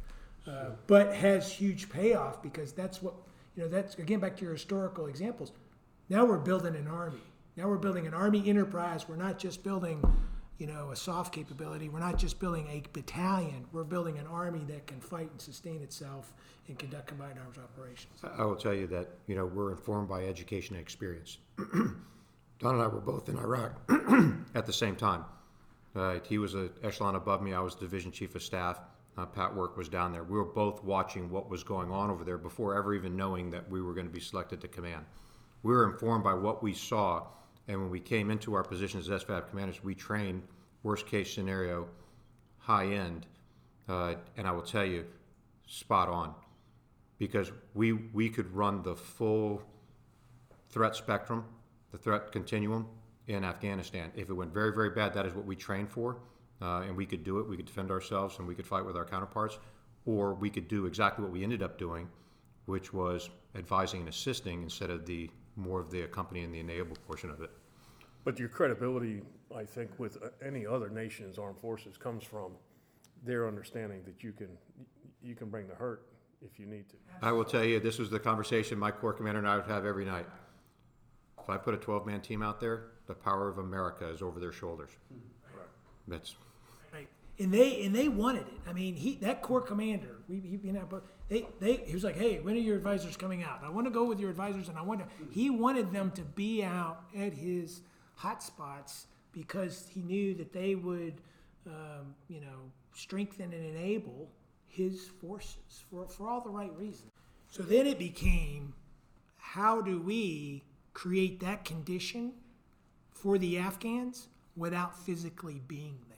[0.47, 3.15] uh, but has huge payoff because that's what,
[3.57, 5.53] you know, that's again back to your historical examples.
[6.09, 7.21] Now we're building an army.
[7.57, 9.09] Now we're building an army enterprise.
[9.09, 10.01] We're not just building,
[10.63, 11.89] you know, a soft capability.
[11.89, 13.65] We're not just building a battalion.
[13.73, 16.33] We're building an army that can fight and sustain itself
[16.69, 18.21] and conduct combined arms operations.
[18.39, 21.39] I will tell you that, you know, we're informed by education and experience.
[21.59, 21.97] Don
[22.75, 23.73] and I were both in Iraq
[24.55, 25.25] at the same time.
[25.97, 27.55] Uh, he was an echelon above me.
[27.55, 28.79] I was division chief of staff.
[29.19, 30.23] Uh, Pat Work was down there.
[30.23, 33.69] We were both watching what was going on over there before ever even knowing that
[33.69, 35.07] we were going to be selected to command.
[35.65, 37.27] We were informed by what we saw,
[37.69, 40.43] and when we came into our positions as SFAB commanders, we trained
[40.83, 41.89] worst case scenario,
[42.59, 43.27] high end,
[43.89, 45.05] uh, and I will tell you,
[45.67, 46.35] spot on,
[47.19, 49.63] because we we could run the full
[50.71, 51.45] threat spectrum,
[51.93, 52.89] the threat continuum
[53.29, 54.11] in Afghanistan.
[54.17, 56.19] If it went very, very bad, that is what we trained for,
[56.61, 57.49] uh, and we could do it.
[57.49, 59.59] We could defend ourselves and we could fight with our counterparts,
[60.07, 62.09] or we could do exactly what we ended up doing,
[62.67, 66.97] which was advising and assisting instead of the more of the accompanying and the enable
[67.07, 67.51] portion of it.
[68.25, 69.23] But your credibility,
[69.55, 72.53] I think, with uh, any other nation's armed forces comes from
[73.25, 74.49] their understanding that you can,
[75.23, 76.07] you can bring the hurt
[76.45, 76.97] if you need to.
[77.21, 79.85] I will tell you, this was the conversation my corps commander and I would have
[79.85, 80.27] every night.
[81.41, 84.39] If I put a 12 man team out there, the power of America is over
[84.39, 84.91] their shoulders.
[86.09, 86.52] That's Right.
[87.43, 88.61] And they and they wanted it.
[88.69, 92.05] I mean, he that corps commander, we he, you know, but they they he was
[92.05, 93.59] like, hey, when are your advisors coming out?
[93.65, 95.07] I want to go with your advisors, and I want to.
[95.31, 97.81] He wanted them to be out at his
[98.15, 101.15] hot spots because he knew that they would,
[101.67, 102.61] um, you know,
[102.95, 104.29] strengthen and enable
[104.69, 107.11] his forces for for all the right reasons.
[107.49, 108.73] So then it became,
[109.37, 110.63] how do we
[110.95, 112.35] create that condition
[113.11, 116.12] for the Afghans without physically being there?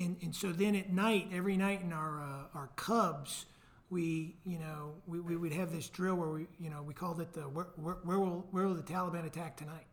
[0.00, 3.46] And, and so then at night, every night in our uh, our CUBs,
[3.90, 7.20] we you know we, we would have this drill where we you know we called
[7.20, 9.86] it the where, where, where will where will the Taliban attack tonight?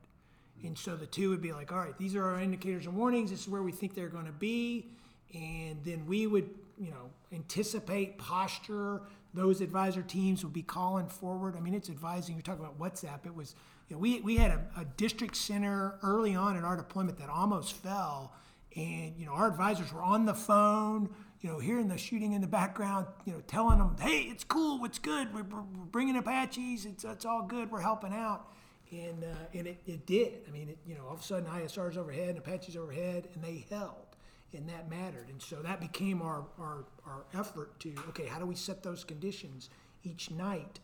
[0.64, 3.30] And so the two would be like, all right, these are our indicators and warnings.
[3.30, 4.88] This is where we think they're going to be,
[5.34, 9.02] and then we would you know anticipate posture.
[9.34, 11.56] Those advisor teams would be calling forward.
[11.58, 12.36] I mean, it's advising.
[12.36, 13.26] You're talking about WhatsApp.
[13.26, 13.56] It was
[13.90, 17.30] you know, we we had a, a district center early on in our deployment that
[17.30, 18.34] almost fell
[18.76, 21.10] and you know our advisors were on the phone
[21.42, 24.84] you know hearing the shooting in the background you know telling them hey it's cool
[24.86, 28.48] it's good we're, we're bringing apaches it's, it's all good we're helping out.
[28.92, 30.44] And uh, and it, it did.
[30.48, 33.44] I mean it, you know all of a sudden isrs overhead and apaches overhead and
[33.44, 34.16] they held
[34.54, 35.28] and that mattered.
[35.30, 39.04] And so that became our our, our effort to okay how do we set those
[39.04, 39.70] conditions
[40.04, 40.80] each night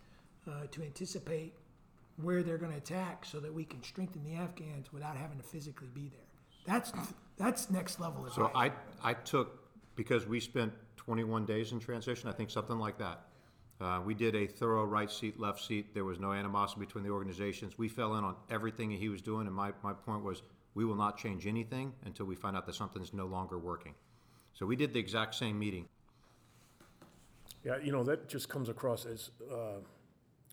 [0.47, 1.53] uh, to anticipate
[2.17, 5.43] where they're going to attack so that we can strengthen the afghans without having to
[5.43, 6.27] physically be there?
[6.65, 6.91] That's
[7.41, 8.35] that's next level advice.
[8.35, 8.71] so I
[9.03, 9.59] I took
[9.95, 12.29] because we spent 21 days in transition.
[12.29, 13.21] I think something like that.
[13.81, 15.93] Uh, we did a thorough right seat, left seat.
[15.95, 17.79] There was no animosity between the organizations.
[17.79, 20.43] We fell in on everything he was doing, and my, my point was
[20.75, 23.95] we will not change anything until we find out that something's no longer working.
[24.53, 25.87] So we did the exact same meeting.
[27.63, 29.79] Yeah, you know, that just comes across as uh,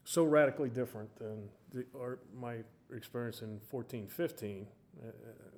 [0.05, 2.57] so radically different than the, our, my
[2.95, 4.67] experience in fourteen, fifteen
[5.03, 5.11] uh,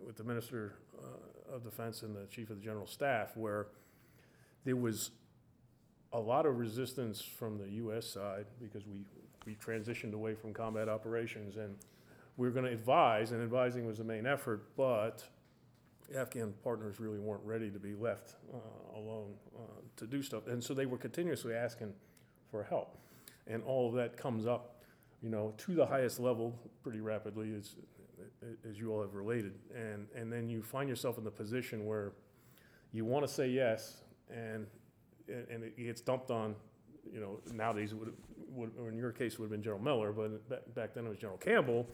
[0.06, 3.68] with the Minister uh, of Defense and the Chief of the General Staff, where
[4.64, 5.10] there was
[6.12, 8.06] a lot of resistance from the U.S.
[8.06, 9.04] side because we,
[9.46, 11.76] we transitioned away from combat operations and
[12.36, 15.22] we were going to advise, and advising was the main effort, but
[16.16, 19.60] Afghan partners really weren't ready to be left uh, alone uh,
[19.96, 20.46] to do stuff.
[20.46, 21.92] And so they were continuously asking
[22.50, 22.96] for help.
[23.46, 24.82] And all of that comes up,
[25.22, 27.74] you know, to the highest level pretty rapidly, as,
[28.68, 29.54] as you all have related.
[29.74, 32.12] And, and then you find yourself in the position where
[32.92, 34.66] you want to say yes, and,
[35.28, 36.54] and it gets dumped on,
[37.12, 38.12] you know, nowadays, would,
[38.48, 41.08] would, or in your case, would have been General Miller, but back, back then it
[41.08, 41.86] was General Campbell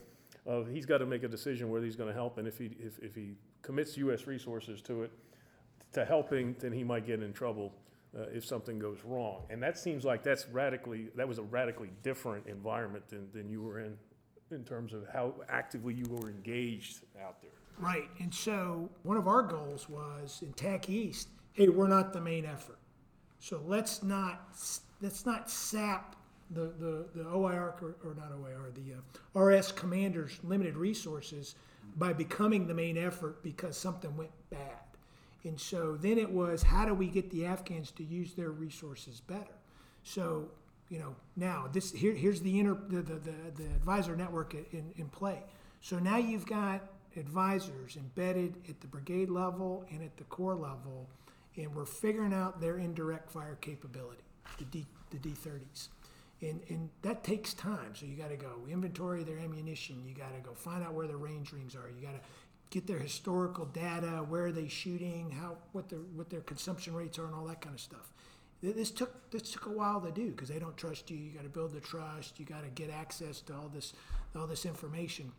[0.46, 2.76] of he's got to make a decision whether he's going to help, and if he
[2.78, 4.26] if, if he commits U.S.
[4.26, 5.12] resources to it
[5.92, 7.74] to helping, then he might get in trouble
[8.16, 9.42] uh, if something goes wrong.
[9.50, 13.62] And that seems like that's radically that was a radically different environment than, than you
[13.62, 13.96] were in
[14.50, 17.50] in terms of how actively you were engaged out there.
[17.78, 18.08] Right.
[18.20, 22.44] And so one of our goals was in TAC East, hey, we're not the main
[22.44, 22.78] effort.
[23.38, 24.56] So let's not
[25.00, 26.16] let's not sap
[26.50, 31.56] the, the, the OIR, or, or not OIR, the uh, RS commanders' limited resources
[31.96, 34.86] by becoming the main effort because something went bad.
[35.44, 39.20] And so then it was how do we get the Afghans to use their resources
[39.20, 39.54] better?
[40.02, 40.48] So,
[40.88, 44.92] you know, now this here, here's the inner the, the, the, the advisor network in,
[44.96, 45.42] in play.
[45.80, 46.82] So now you've got
[47.16, 51.08] advisors embedded at the brigade level and at the corps level,
[51.56, 54.22] and we're figuring out their indirect fire capability,
[54.58, 55.88] the D the D30s
[56.42, 57.94] and and that takes time.
[57.94, 60.02] So you got to go inventory their ammunition.
[60.06, 61.88] You got to go find out where their range rings are.
[61.88, 62.20] You got to
[62.70, 64.24] get their historical data.
[64.28, 65.30] Where are they shooting?
[65.30, 68.10] How what their what their consumption rates are, and all that kind of stuff.
[68.72, 71.16] This took this took a while to do because they don't trust you.
[71.16, 72.38] You got to build the trust.
[72.38, 73.92] You got to get access to all this
[74.34, 75.32] all this information.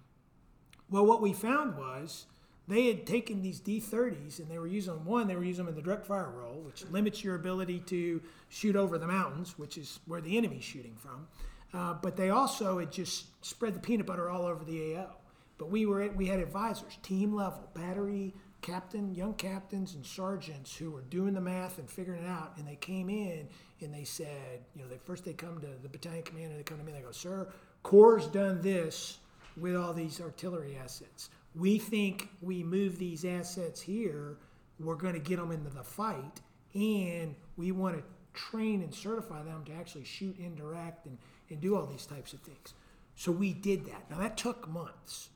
[0.89, 2.27] Well, what we found was
[2.67, 5.05] they had taken these D30s and they were using them.
[5.05, 8.21] One, they were using them in the direct fire role, which limits your ability to
[8.49, 11.27] shoot over the mountains, which is where the enemy's shooting from.
[11.73, 15.15] Uh, but they also had just spread the peanut butter all over the AO.
[15.57, 18.33] But we were we had advisors, team level, battery
[18.67, 22.53] captain, young captains, and sergeants who were doing the math and figuring it out.
[22.57, 23.47] And they came in
[23.81, 26.77] and they said, you know, they first they come to the battalion commander, they come
[26.77, 27.47] to me, and they go, "Sir,
[27.83, 29.19] Corps done this
[29.55, 34.37] with all these artillery assets." we think we move these assets here,
[34.79, 36.41] we're going to get them into the fight,
[36.73, 38.03] and we want to
[38.33, 41.17] train and certify them to actually shoot indirect and,
[41.49, 42.73] and do all these types of things.
[43.15, 44.09] So we did that.
[44.11, 45.29] Now that took months,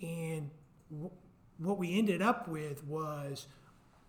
[0.00, 0.50] and
[1.58, 3.46] what we ended up with was,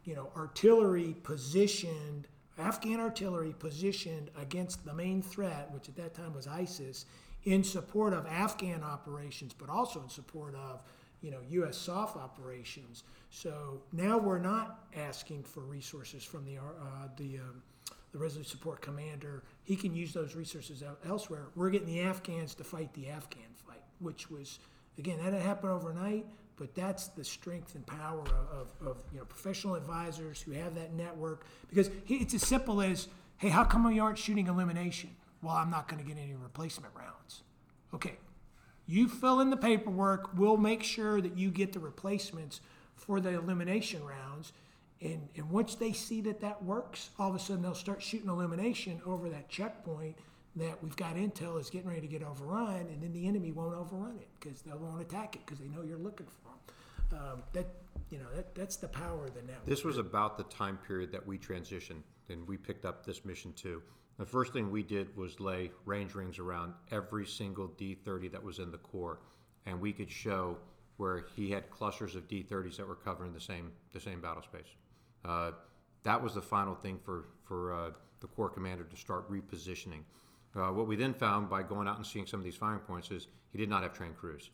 [0.03, 2.27] you know, artillery positioned,
[2.57, 7.05] Afghan artillery positioned against the main threat, which at that time was ISIS,
[7.43, 10.83] in support of Afghan operations, but also in support of
[11.21, 11.77] you know U.S.
[11.77, 13.03] soft operations.
[13.29, 17.63] So now we're not asking for resources from the uh, the um,
[18.11, 19.43] the Resolute Support Commander.
[19.63, 21.47] He can use those resources elsewhere.
[21.55, 24.59] We're getting the Afghans to fight the Afghan fight, which was
[24.97, 26.25] again that didn't happen overnight,
[26.57, 30.93] but that's the strength and power of, of you know professional advisors who have that
[30.93, 31.45] network.
[31.69, 35.09] Because it's as simple as, hey, how come you aren't shooting illumination?
[35.41, 37.43] Well, I'm not going to get any replacement rounds.
[37.93, 38.17] Okay,
[38.87, 40.37] you fill in the paperwork.
[40.37, 42.61] We'll make sure that you get the replacements
[42.95, 44.53] for the illumination rounds.
[45.01, 48.29] And, and once they see that that works, all of a sudden they'll start shooting
[48.29, 50.15] illumination over that checkpoint
[50.55, 53.75] that we've got intel is getting ready to get overrun, and then the enemy won't
[53.75, 56.44] overrun it because they won't attack it because they know you're looking for.
[57.11, 57.67] Um, that
[58.09, 59.65] you know that that's the power of the network.
[59.65, 63.53] This was about the time period that we transitioned, and we picked up this mission
[63.53, 63.81] too.
[64.17, 68.59] The first thing we did was lay range rings around every single D30 that was
[68.59, 69.19] in the Corps,
[69.65, 70.57] and we could show
[70.97, 74.75] where he had clusters of D30s that were covering the same the same battle space.
[75.23, 75.51] Uh,
[76.03, 77.89] that was the final thing for for uh,
[78.21, 80.03] the Corps commander to start repositioning.
[80.55, 83.11] Uh, what we then found by going out and seeing some of these firing points
[83.11, 84.49] is he did not have trained crews.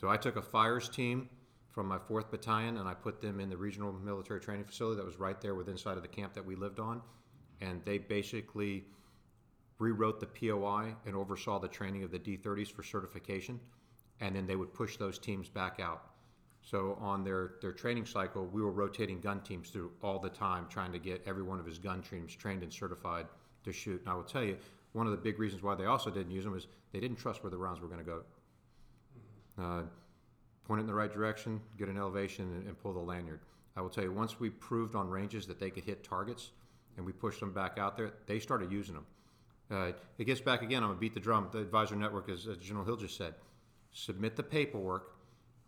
[0.00, 1.28] So I took a fires team
[1.74, 5.04] from my 4th Battalion and I put them in the regional military training facility that
[5.04, 7.02] was right there within inside of the camp that we lived on
[7.60, 8.84] and they basically
[9.78, 13.60] rewrote the POI and oversaw the training of the D30s for certification,
[14.20, 16.10] and then they would push those teams back out.
[16.62, 20.66] So on their, their training cycle, we were rotating gun teams through all the time,
[20.70, 23.26] trying to get every one of his gun teams trained and certified
[23.64, 24.00] to shoot.
[24.00, 24.56] And I will tell you,
[24.92, 27.42] one of the big reasons why they also didn't use them is they didn't trust
[27.42, 28.22] where the rounds were going to go.
[29.58, 29.82] Uh,
[30.64, 33.40] point it in the right direction, get an elevation, and, and pull the lanyard.
[33.76, 36.50] I will tell you, once we proved on ranges that they could hit targets,
[36.96, 39.06] and we pushed them back out there, they started using them.
[39.70, 40.82] Uh, it gets back again.
[40.82, 41.48] I'm gonna beat the drum.
[41.50, 43.34] The advisor network, as, as General Hill just said,
[43.92, 45.16] submit the paperwork.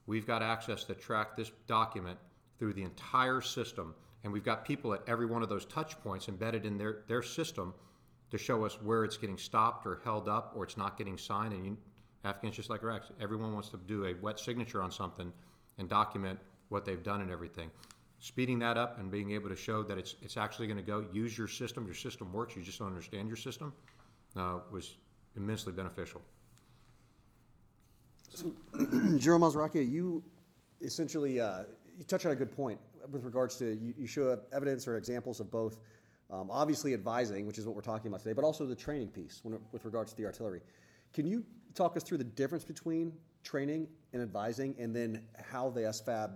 [0.07, 2.19] We've got access to track this document
[2.59, 6.29] through the entire system, and we've got people at every one of those touch points
[6.29, 7.75] embedded in their, their system
[8.31, 11.53] to show us where it's getting stopped or held up or it's not getting signed.
[11.53, 11.77] And you,
[12.27, 15.33] Afghans, just like Iraq, everyone wants to do a wet signature on something
[15.79, 17.71] and document what they've done and everything
[18.19, 21.05] speeding that up and being able to show that it's, it's actually going to go
[21.13, 23.73] use your system, your system works, you just don't understand your system,
[24.37, 24.97] uh, was
[25.37, 26.23] immensely beneficial.
[28.35, 28.53] So,
[29.19, 30.23] General Masaracchia, you
[30.83, 31.65] essentially uh,
[31.97, 32.79] you touch on a good point
[33.11, 35.79] with regards to you, you show evidence or examples of both.
[36.29, 39.41] Um, obviously, advising, which is what we're talking about today, but also the training piece
[39.45, 40.61] when, with regards to the artillery.
[41.13, 41.45] Can you
[41.77, 43.13] talk us through the difference between
[43.45, 46.33] training and advising, and then how the SFAB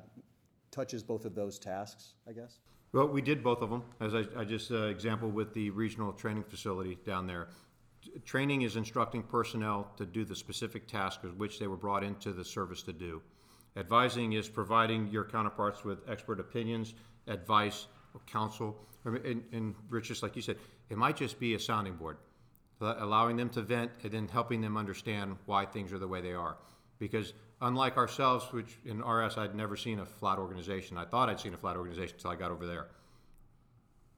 [0.70, 2.58] touches both of those tasks, I guess?
[2.92, 6.12] Well, we did both of them, as I, I just uh, example with the regional
[6.12, 7.48] training facility down there.
[8.24, 12.44] Training is instructing personnel to do the specific task which they were brought into the
[12.44, 13.20] service to do.
[13.76, 16.94] Advising is providing your counterparts with expert opinions,
[17.28, 20.56] advice, or counsel, and, and Rich, just like you said,
[20.88, 22.16] it might just be a sounding board,
[22.80, 26.32] allowing them to vent and then helping them understand why things are the way they
[26.32, 26.56] are.
[26.98, 30.96] Because unlike ourselves, which in RS I'd never seen a flat organization.
[30.96, 32.88] I thought I'd seen a flat organization until I got over there.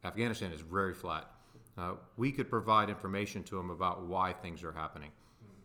[0.05, 1.31] Afghanistan is very flat.
[1.79, 5.11] Uh, we could provide information to them about why things are happening.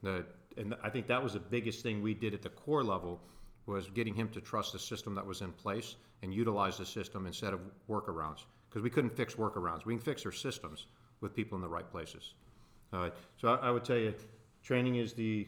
[0.03, 0.25] The,
[0.57, 3.19] and I think that was the biggest thing we did at the corps level
[3.65, 7.27] was getting him to trust the system that was in place and utilize the system
[7.27, 9.85] instead of workarounds because we couldn't fix workarounds.
[9.85, 10.87] We can fix our systems
[11.19, 12.33] with people in the right places.
[12.93, 14.13] Uh, so I, I would tell you,
[14.63, 15.47] training is the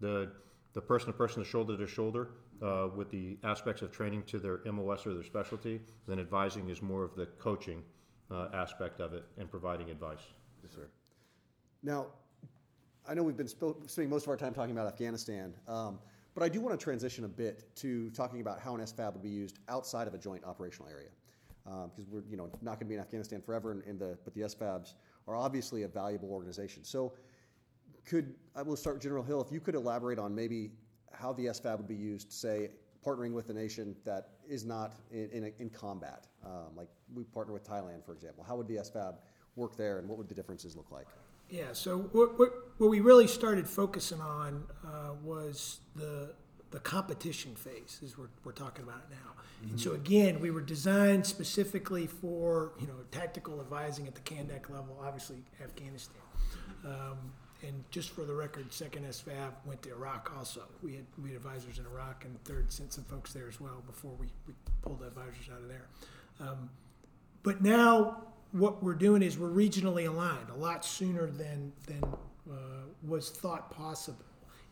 [0.00, 0.32] the
[0.72, 2.30] the person to person, the shoulder to shoulder,
[2.62, 5.80] uh, with the aspects of training to their MOS or their specialty.
[6.06, 7.82] Then advising is more of the coaching
[8.30, 10.20] uh, aspect of it and providing advice.
[10.62, 10.88] Yes, sir.
[11.82, 12.06] Now,
[13.08, 15.98] I know we've been sp- spending most of our time talking about Afghanistan, um,
[16.34, 19.22] but I do want to transition a bit to talking about how an SFAB would
[19.22, 21.08] be used outside of a joint operational area,
[21.64, 24.42] because um, we're you know not going to be in Afghanistan forever, the but the
[24.42, 24.94] SFABs
[25.30, 26.84] are obviously a valuable organization.
[26.84, 27.12] So
[28.04, 29.40] could I will start General Hill.
[29.40, 30.72] If you could elaborate on maybe
[31.12, 32.70] how the SFAB would be used, say
[33.04, 37.52] partnering with a nation that is not in, in, in combat, um, like we partner
[37.52, 38.44] with Thailand, for example.
[38.46, 39.14] How would the SFAB
[39.56, 41.06] work there, and what would the differences look like?
[41.48, 41.72] Yeah.
[41.72, 46.34] So what what, what we really started focusing on uh, was the
[46.70, 49.42] the competition phase is what we're talking about now.
[49.68, 54.70] And so again, we were designed specifically for you know tactical advising at the Kandak
[54.70, 56.22] level, obviously Afghanistan.
[56.84, 57.18] Um,
[57.62, 60.62] and just for the record, second SFAB went to Iraq also.
[60.82, 63.82] We had we had advisors in Iraq, and third sent some folks there as well
[63.86, 65.86] before we, we pulled the advisors out of there.
[66.40, 66.70] Um,
[67.42, 72.02] but now what we're doing is we're regionally aligned a lot sooner than than
[72.50, 72.54] uh,
[73.06, 74.24] was thought possible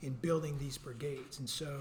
[0.03, 1.39] in building these brigades.
[1.39, 1.81] And so,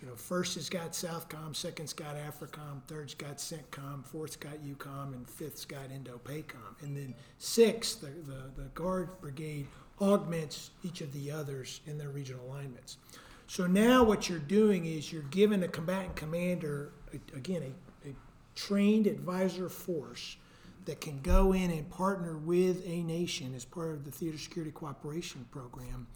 [0.00, 5.14] you know, first has got Southcom, second's got AFRICOM, third's got CENTCOM, fourth's got EUCOM,
[5.14, 6.82] and fifth's got INDOPACOM.
[6.82, 9.66] And then sixth, the, the, the Guard Brigade
[10.00, 12.98] augments each of the others in their regional alignments.
[13.46, 16.92] So now what you're doing is you're giving a combatant commander,
[17.34, 18.12] again, a, a
[18.54, 20.36] trained advisor force
[20.84, 24.72] that can go in and partner with a nation as part of the Theater Security
[24.72, 26.06] Cooperation Program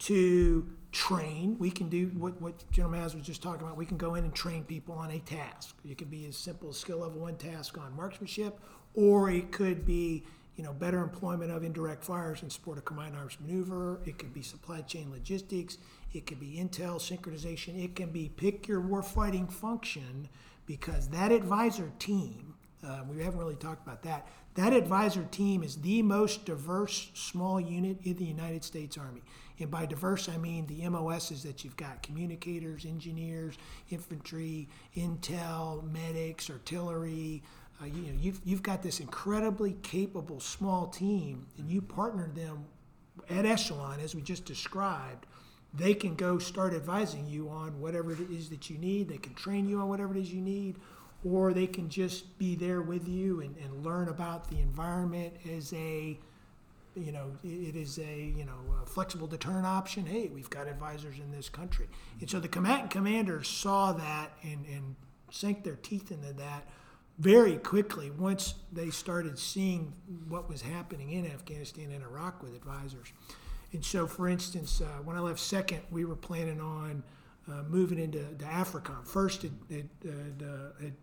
[0.00, 1.56] to train.
[1.58, 3.76] We can do what, what General Maz was just talking about.
[3.76, 5.76] We can go in and train people on a task.
[5.88, 8.58] It could be as simple as skill level one task on marksmanship,
[8.94, 10.24] or it could be
[10.56, 14.00] you know better employment of indirect fires in support of combined arms maneuver.
[14.04, 15.78] It could be supply chain logistics.
[16.12, 17.82] It could be intel synchronization.
[17.82, 20.28] It can be pick your warfighting function
[20.66, 22.54] because that advisor team.
[22.82, 24.26] Uh, we haven't really talked about that.
[24.54, 29.22] That advisor team is the most diverse small unit in the United States Army.
[29.60, 33.56] And by diverse, I mean the MOSs that you've got communicators, engineers,
[33.90, 37.42] infantry, intel, medics, artillery.
[37.80, 42.64] Uh, you know, you've, you've got this incredibly capable small team, and you partner them
[43.28, 45.26] at echelon, as we just described.
[45.72, 49.08] They can go start advising you on whatever it is that you need.
[49.08, 50.76] They can train you on whatever it is you need,
[51.24, 55.72] or they can just be there with you and, and learn about the environment as
[55.74, 56.18] a
[56.96, 60.06] you know, it is a you know a flexible deterrent option.
[60.06, 61.88] Hey, we've got advisors in this country,
[62.20, 64.96] and so the combatant commanders saw that and, and
[65.30, 66.66] sank their teeth into that
[67.18, 69.92] very quickly once they started seeing
[70.28, 73.12] what was happening in Afghanistan and Iraq with advisors.
[73.72, 77.04] And so, for instance, uh, when I left second, we were planning on
[77.46, 79.06] uh, moving into to AFRICOM.
[79.06, 80.94] First, it, it, uh, it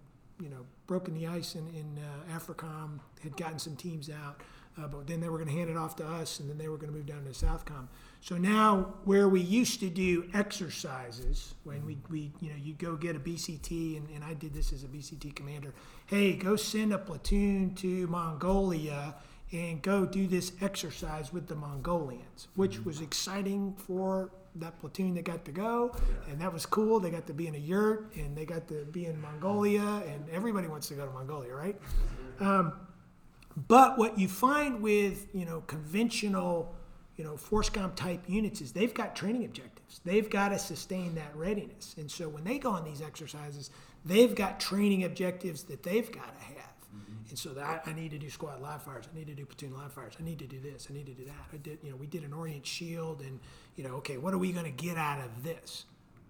[0.42, 4.42] you know broken the ice in, in uh, AFRICOM, had gotten some teams out.
[4.80, 6.68] Uh, but then they were going to hand it off to us, and then they
[6.68, 7.88] were going to move down to Southcom.
[8.22, 12.96] So now, where we used to do exercises, when we, we you know, you go
[12.96, 15.74] get a BCT, and, and I did this as a BCT commander.
[16.06, 19.16] Hey, go send a platoon to Mongolia
[19.52, 25.24] and go do this exercise with the Mongolians, which was exciting for that platoon that
[25.24, 25.96] got to go,
[26.30, 27.00] and that was cool.
[27.00, 30.28] They got to be in a yurt, and they got to be in Mongolia, and
[30.32, 31.80] everybody wants to go to Mongolia, right?
[32.40, 32.74] Um,
[33.58, 36.76] but what you find with you know conventional
[37.16, 40.02] you know FORSCOM type units is they've got training objectives.
[40.06, 43.72] They've got to sustain that readiness, and so when they go on these exercises,
[44.06, 46.58] they've got training objectives that they've got to have.
[46.96, 47.30] Mm-hmm.
[47.30, 49.06] And so that I need to do squad live fires.
[49.12, 50.14] I need to do platoon live fires.
[50.20, 50.88] I need to do this.
[50.90, 51.46] I need to do that.
[51.52, 53.40] I did, you know, we did an Orient Shield, and
[53.76, 55.86] you know, okay, what are we going to get out of this?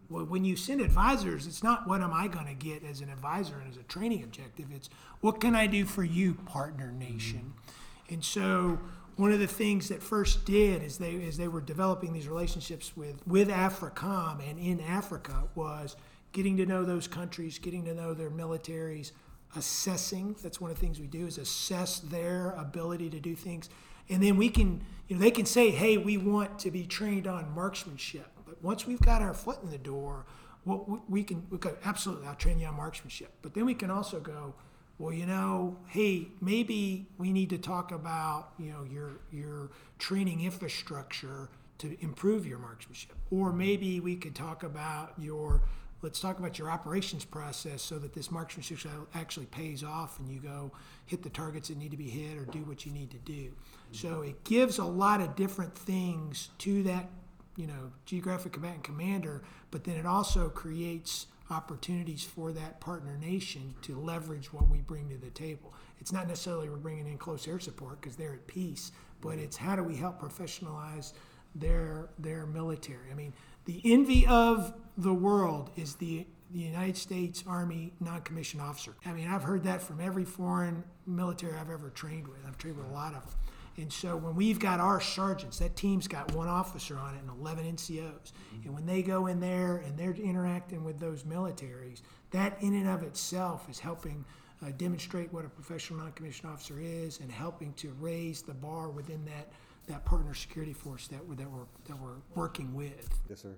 [0.09, 3.09] Well, when you send advisors, it's not what am I going to get as an
[3.09, 4.67] advisor and as a training objective.
[4.73, 4.89] It's
[5.21, 7.53] what can I do for you, partner nation.
[7.53, 8.13] Mm-hmm.
[8.13, 8.79] And so
[9.17, 12.95] one of the things that first did is they as they were developing these relationships
[12.95, 15.95] with with AFRICOM and in Africa was
[16.31, 19.11] getting to know those countries, getting to know their militaries,
[19.55, 20.35] assessing.
[20.41, 23.69] That's one of the things we do is assess their ability to do things,
[24.07, 27.27] and then we can you know they can say, hey, we want to be trained
[27.27, 28.36] on marksmanship.
[28.61, 30.25] But once we've got our foot in the door,
[30.63, 33.33] what we- can we go absolutely I'll train you on marksmanship.
[33.41, 34.55] But then we can also go
[34.99, 40.41] well, you know, hey, maybe we need to talk about, you know, your your training
[40.41, 43.15] infrastructure to improve your marksmanship.
[43.29, 45.61] Or maybe we could talk about your
[46.01, 48.79] let's talk about your operations process so that this marksmanship
[49.15, 50.71] actually pays off and you go
[51.05, 53.51] hit the targets that need to be hit or do what you need to do.
[53.91, 57.09] So it gives a lot of different things to that,
[57.57, 63.73] you know, geographic combatant commander, but then it also creates opportunities for that partner nation
[63.81, 65.73] to leverage what we bring to the table.
[65.99, 68.91] It's not necessarily we're bringing in close air support because they're at peace,
[69.21, 71.13] but it's how do we help professionalize
[71.55, 73.11] their their military.
[73.11, 73.33] I mean,
[73.65, 78.95] the envy of the world is the the United States Army non-commissioned officer.
[79.05, 82.37] I mean, I've heard that from every foreign military I've ever trained with.
[82.47, 83.33] I've trained with a lot of them.
[83.77, 87.29] And so when we've got our sergeants, that team's got one officer on it and
[87.39, 88.31] 11 NCOs.
[88.65, 92.01] And when they go in there and they're interacting with those militaries,
[92.31, 94.25] that in and of itself is helping
[94.65, 99.23] uh, demonstrate what a professional non-commissioned officer is and helping to raise the bar within
[99.25, 99.49] that,
[99.85, 103.09] that partner security force that we're, that we're, that we're working with.
[103.29, 103.55] Yes, sir.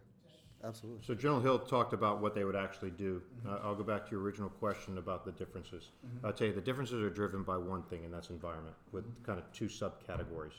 [0.64, 1.02] Absolutely.
[1.06, 3.22] So General Hill talked about what they would actually do.
[3.48, 5.90] Uh, I'll go back to your original question about the differences.
[6.24, 9.40] I'll tell you, the differences are driven by one thing, and that's environment, with kind
[9.40, 10.52] of two subcategories.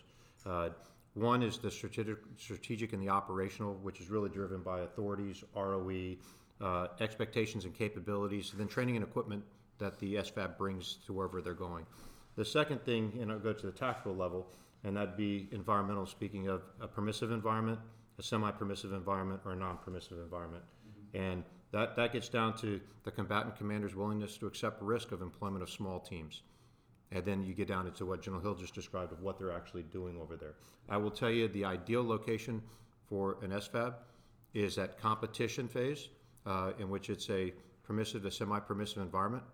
[0.46, 0.70] Uh,
[1.14, 6.14] One is the strategic, strategic and the operational, which is really driven by authorities, ROE,
[6.60, 9.42] uh, expectations and capabilities, and then training and equipment
[9.78, 11.84] that the SFAB brings to wherever they're going.
[12.36, 14.46] The second thing, and I'll go to the tactical level,
[14.84, 17.80] and that'd be environmental, speaking of a permissive environment,
[18.20, 20.62] a semi-permissive environment, or a non-permissive environment.
[21.14, 21.42] And
[21.72, 25.70] that, that gets down to the combatant commander's willingness to accept risk of employment of
[25.70, 26.42] small teams.
[27.12, 29.84] And then you get down into what General Hill just described of what they're actually
[29.84, 30.54] doing over there.
[30.88, 32.62] I will tell you the ideal location
[33.08, 33.94] for an SFAB
[34.52, 36.08] is that competition phase,
[36.44, 37.52] uh, in which it's a
[37.82, 39.44] permissive to semi-permissive environment,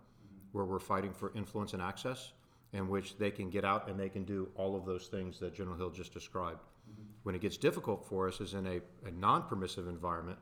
[0.51, 2.33] where we're fighting for influence and access,
[2.73, 5.55] in which they can get out and they can do all of those things that
[5.55, 6.59] General Hill just described.
[7.27, 10.39] When it gets difficult for us is in a, a non-permissive environment,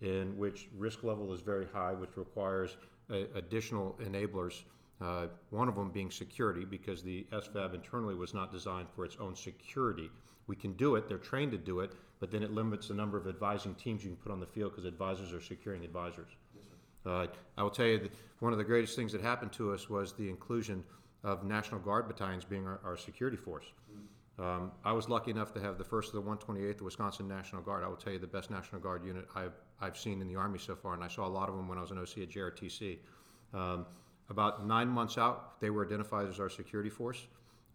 [0.00, 2.78] in which risk level is very high, which requires
[3.10, 4.62] a, additional enablers.
[4.98, 9.18] Uh, one of them being security, because the SFAB internally was not designed for its
[9.20, 10.10] own security.
[10.46, 13.18] We can do it; they're trained to do it, but then it limits the number
[13.18, 16.30] of advising teams you can put on the field because advisors are securing advisors.
[17.04, 17.26] Uh,
[17.58, 20.14] I will tell you that one of the greatest things that happened to us was
[20.14, 20.82] the inclusion
[21.24, 23.66] of National Guard battalions being our, our security force.
[24.42, 27.84] Um, I was lucky enough to have the first of the 128th Wisconsin National Guard.
[27.84, 30.58] I will tell you the best National Guard unit I've, I've seen in the Army
[30.58, 32.30] so far, and I saw a lot of them when I was an OC at
[32.30, 32.98] JRTC.
[33.54, 33.86] Um,
[34.30, 37.26] about nine months out, they were identified as our security force.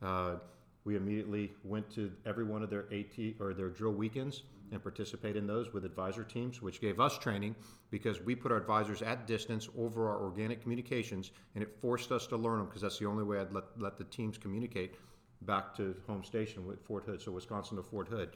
[0.02, 0.36] Uh,
[0.84, 5.38] we immediately went to every one of their AT or their drill weekends and participated
[5.38, 7.56] in those with advisor teams, which gave us training
[7.92, 12.28] because we put our advisors at distance over our organic communications, and it forced us
[12.28, 14.96] to learn them because that's the only way I'd let, let the teams communicate
[15.42, 18.30] back to home station with Fort Hood, so Wisconsin to Fort Hood.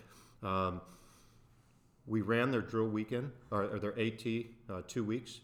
[0.43, 0.81] Um,
[2.05, 4.25] we ran their drill weekend or, or their AT
[4.69, 5.41] uh, two weeks,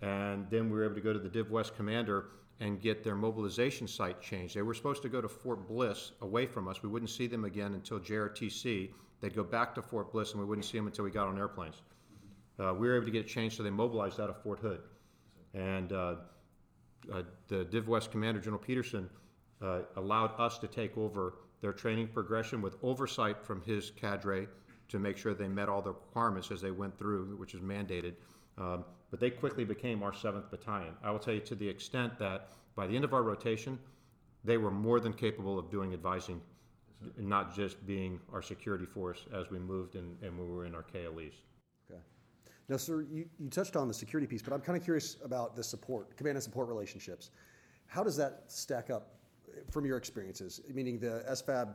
[0.00, 2.26] and then we were able to go to the Div West commander
[2.60, 4.54] and get their mobilization site changed.
[4.54, 6.82] They were supposed to go to Fort Bliss away from us.
[6.82, 8.90] We wouldn't see them again until JRTC.
[9.20, 11.38] They'd go back to Fort Bliss, and we wouldn't see them until we got on
[11.38, 11.82] airplanes.
[12.58, 14.80] Uh, we were able to get it changed, so they mobilized out of Fort Hood.
[15.54, 16.16] And uh,
[17.12, 19.08] uh, the Div West commander, General Peterson,
[19.62, 24.46] uh, allowed us to take over their training progression with oversight from his cadre
[24.88, 28.14] to make sure they met all the requirements as they went through, which is mandated.
[28.56, 30.94] Um, but they quickly became our 7th Battalion.
[31.02, 33.78] I will tell you to the extent that by the end of our rotation,
[34.44, 36.40] they were more than capable of doing advising,
[37.16, 40.82] not just being our security force as we moved and, and we were in our
[40.82, 41.34] KLEs.
[41.90, 42.00] Okay.
[42.68, 45.56] Now, sir, you, you touched on the security piece, but I'm kind of curious about
[45.56, 47.30] the support, command and support relationships.
[47.86, 49.17] How does that stack up
[49.70, 50.60] from your experiences?
[50.72, 51.74] Meaning the SFAB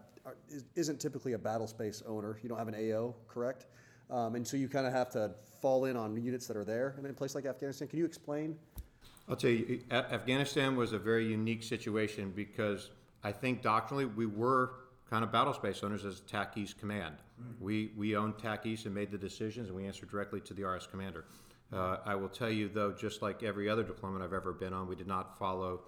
[0.50, 2.40] is- isn't typically a battle space owner.
[2.42, 3.68] You don't have an AO, correct?
[4.10, 6.96] Um, and so you kind of have to fall in on units that are there
[7.00, 7.88] in a place like Afghanistan.
[7.88, 8.58] Can you explain?
[9.28, 12.92] I'll tell you, Afghanistan was a very unique situation because
[13.24, 14.74] I think doctrinally we were
[15.10, 17.16] kind of battle space owners as TAC East Command.
[17.60, 20.64] We, we owned TAC East and made the decisions, and we answered directly to the
[20.64, 21.26] RS commander.
[21.72, 24.88] Uh, I will tell you, though, just like every other deployment I've ever been on,
[24.88, 25.82] we did not follow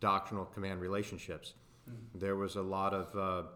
[0.00, 1.54] doctrinal command relationships.
[2.14, 3.48] There was a lot of uh,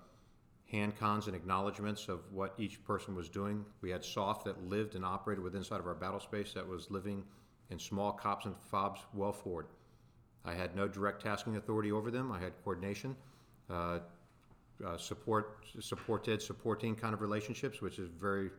[0.70, 3.64] hand cons and acknowledgments of what each person was doing.
[3.80, 6.90] We had soft that lived and operated within inside of our battle space that was
[6.90, 7.24] living
[7.70, 9.66] in small cops and fobs well forward.
[10.44, 12.30] I had no direct tasking authority over them.
[12.30, 13.16] I had coordination,
[13.68, 13.98] uh,
[14.84, 18.50] uh, support, supported, supporting kind of relationships, which is very,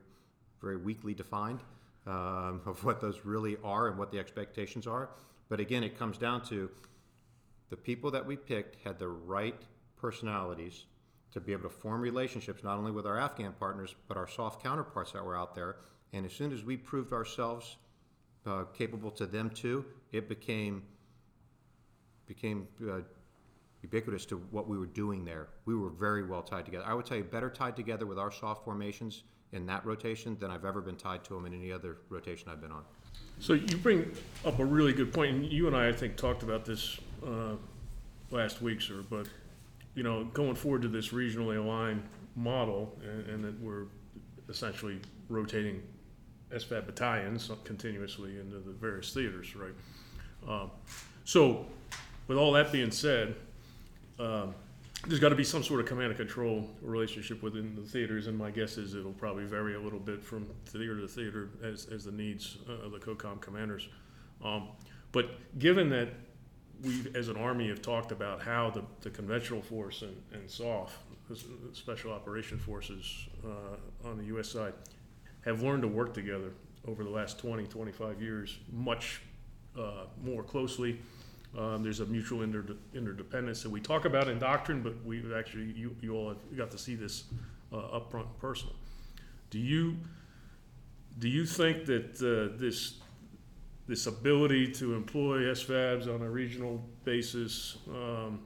[0.61, 1.61] very weakly defined
[2.05, 5.09] um, of what those really are and what the expectations are.
[5.49, 6.69] But again, it comes down to
[7.69, 9.61] the people that we picked had the right
[9.97, 10.85] personalities
[11.33, 14.63] to be able to form relationships not only with our Afghan partners but our soft
[14.63, 15.77] counterparts that were out there.
[16.13, 17.77] And as soon as we proved ourselves
[18.45, 20.83] uh, capable to them too, it became
[22.27, 22.99] became uh,
[23.81, 25.47] ubiquitous to what we were doing there.
[25.65, 26.85] We were very well tied together.
[26.85, 30.51] I would tell you, better tied together with our soft formations in that rotation than
[30.51, 32.83] I've ever been tied to them in any other rotation I've been on.
[33.39, 34.11] So you bring
[34.45, 37.55] up a really good point, and you and I, I think, talked about this uh,
[38.31, 39.03] last week, sir.
[39.09, 39.27] But
[39.95, 42.03] you know, going forward to this regionally aligned
[42.35, 43.85] model, and, and that we're
[44.49, 44.99] essentially
[45.29, 45.81] rotating
[46.51, 49.73] SFAT battalions continuously into the various theaters, right?
[50.47, 50.71] Um,
[51.25, 51.65] so,
[52.27, 53.35] with all that being said,
[54.19, 54.53] um,
[55.05, 58.37] there's got to be some sort of command and control relationship within the theaters, and
[58.37, 62.05] my guess is it'll probably vary a little bit from theater to theater as, as
[62.05, 63.87] the needs uh, of the COCOM commanders.
[64.43, 64.69] Um,
[65.11, 66.09] but given that
[66.83, 70.97] we, as an Army, have talked about how the, the conventional force and, and SOF,
[71.29, 74.49] the s- the Special Operation Forces uh, on the U.S.
[74.49, 74.73] side,
[75.45, 76.51] have learned to work together
[76.87, 79.21] over the last 20, 25 years much
[79.77, 80.99] uh, more closely.
[81.57, 85.71] Um, there's a mutual inter- interdependence that we talk about in doctrine, but we've actually,
[85.71, 87.23] you, you all have got to see this
[87.73, 88.75] uh, up front and personal.
[89.49, 89.95] Do you,
[91.19, 92.95] do you think that uh, this,
[93.87, 98.39] this ability to employ SFABs on a regional basis, um,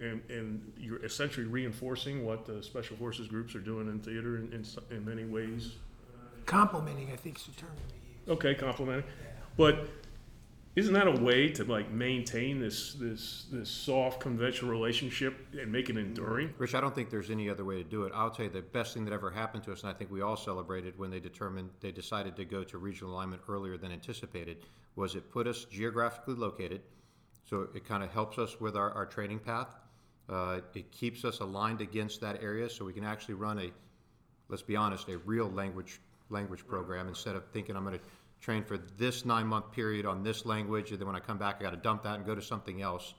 [0.00, 4.52] and, and you're essentially reinforcing what the special forces groups are doing in theater in,
[4.52, 5.72] in, s- in many ways?
[6.46, 8.38] Complimenting, I think, is the term we use.
[8.38, 9.04] Okay, complimenting.
[9.56, 9.88] But
[10.78, 15.90] isn't that a way to like maintain this this this soft conventional relationship and make
[15.90, 16.54] it enduring?
[16.56, 18.12] Rich, I don't think there's any other way to do it.
[18.14, 20.22] I'll tell you the best thing that ever happened to us, and I think we
[20.22, 24.58] all celebrated when they determined they decided to go to regional alignment earlier than anticipated,
[24.94, 26.82] was it put us geographically located.
[27.44, 29.74] So it kind of helps us with our, our training path.
[30.28, 33.72] Uh, it keeps us aligned against that area so we can actually run a,
[34.48, 36.00] let's be honest, a real language
[36.30, 38.04] language program instead of thinking I'm going to
[38.40, 41.56] train for this nine month period on this language and then when I come back
[41.60, 43.14] I got to dump that and go to something else.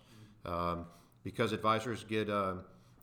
[0.46, 0.86] Um,
[1.24, 2.56] because advisors get uh,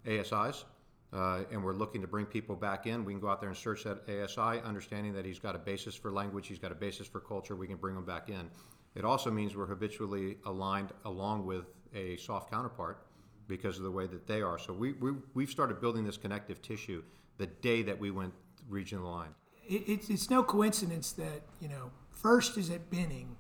[0.07, 0.65] ASIs
[1.13, 3.57] uh, and we're looking to bring people back in, we can go out there and
[3.57, 7.07] search that ASI, understanding that he's got a basis for language, he's got a basis
[7.07, 8.51] for culture, we can bring him back in.
[8.95, 13.07] It also means we're habitually aligned along with a soft counterpart
[13.47, 14.59] because of the way that they are.
[14.59, 17.03] So we, we, we've started building this connective tissue
[17.39, 18.33] the day that we went
[18.69, 19.35] regional aligned.
[19.69, 23.37] It, it's, it's no coincidence that, you know, first is at Benning,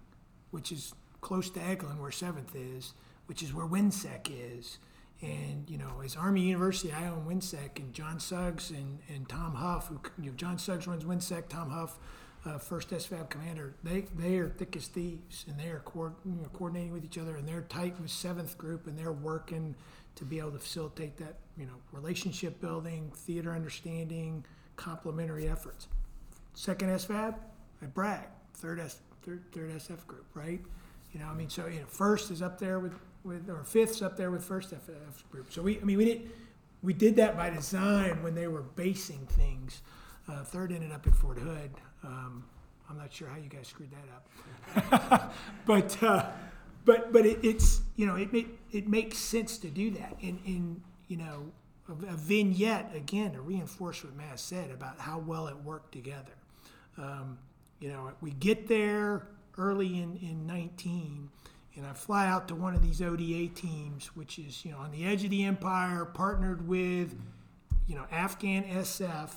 [0.50, 2.94] which is close to Eglin, where seventh is,
[3.26, 4.78] which is where WHINSEC is.
[5.22, 9.54] And, you know, as Army University, I own WHINSEC, and John Suggs and, and Tom
[9.54, 11.98] Huff, who, you know, John Suggs runs WHINSEC, Tom Huff,
[12.44, 16.36] uh, first SFAB commander, they, they are thick as thieves, and they are co- you
[16.36, 19.74] know, coordinating with each other, and they're tight with seventh group, and they're working
[20.14, 24.44] to be able to facilitate that, you know, relationship building, theater understanding,
[24.76, 25.88] complementary efforts.
[26.54, 27.34] Second SFAB,
[27.82, 28.26] I brag.
[28.56, 30.60] Third S, third, third SF group, right?
[31.12, 32.94] You know, I mean, so you know, first is up there with,
[33.24, 35.52] with or fifth's up there with first SF group.
[35.52, 36.30] So we, I mean, we did
[36.82, 39.82] we did that by design when they were basing things.
[40.28, 41.70] Uh, third ended up at Fort Hood.
[42.04, 42.44] Um,
[42.88, 45.34] I'm not sure how you guys screwed that up,
[45.66, 46.26] but uh,
[46.84, 50.16] but but it, it's you know it it, it makes sense to do that.
[50.20, 51.50] In in you know
[51.88, 56.34] a, a vignette again to reinforce what Matt said about how well it worked together.
[56.98, 57.38] Um,
[57.80, 59.26] you know, we get there
[59.58, 61.28] early in, in 19,
[61.76, 64.90] and I fly out to one of these ODA teams, which is, you know, on
[64.92, 67.14] the edge of the empire, partnered with,
[67.86, 69.30] you know, Afghan SF,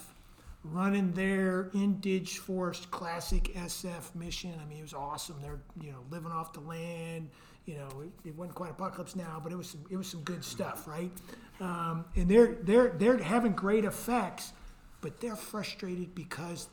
[0.64, 4.54] running their Indige Force classic SF mission.
[4.62, 5.36] I mean, it was awesome.
[5.42, 7.30] They're, you know, living off the land.
[7.66, 10.22] You know, it, it wasn't quite apocalypse now, but it was some, it was some
[10.22, 11.12] good stuff, right?
[11.60, 14.54] Um, and they're, they're, they're having great effects,
[15.02, 16.68] but they're frustrated because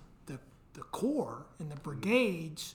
[0.76, 2.74] the corps and the brigades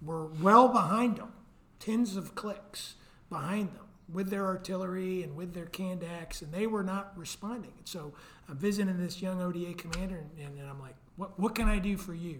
[0.00, 1.32] were well behind them,
[1.78, 2.94] tens of clicks
[3.28, 7.72] behind them with their artillery and with their Kandaks, and they were not responding.
[7.78, 8.12] And so
[8.48, 11.96] I'm visiting this young ODA commander, and, and I'm like, what, what can I do
[11.96, 12.34] for you?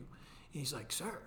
[0.53, 1.19] And he's like, sir,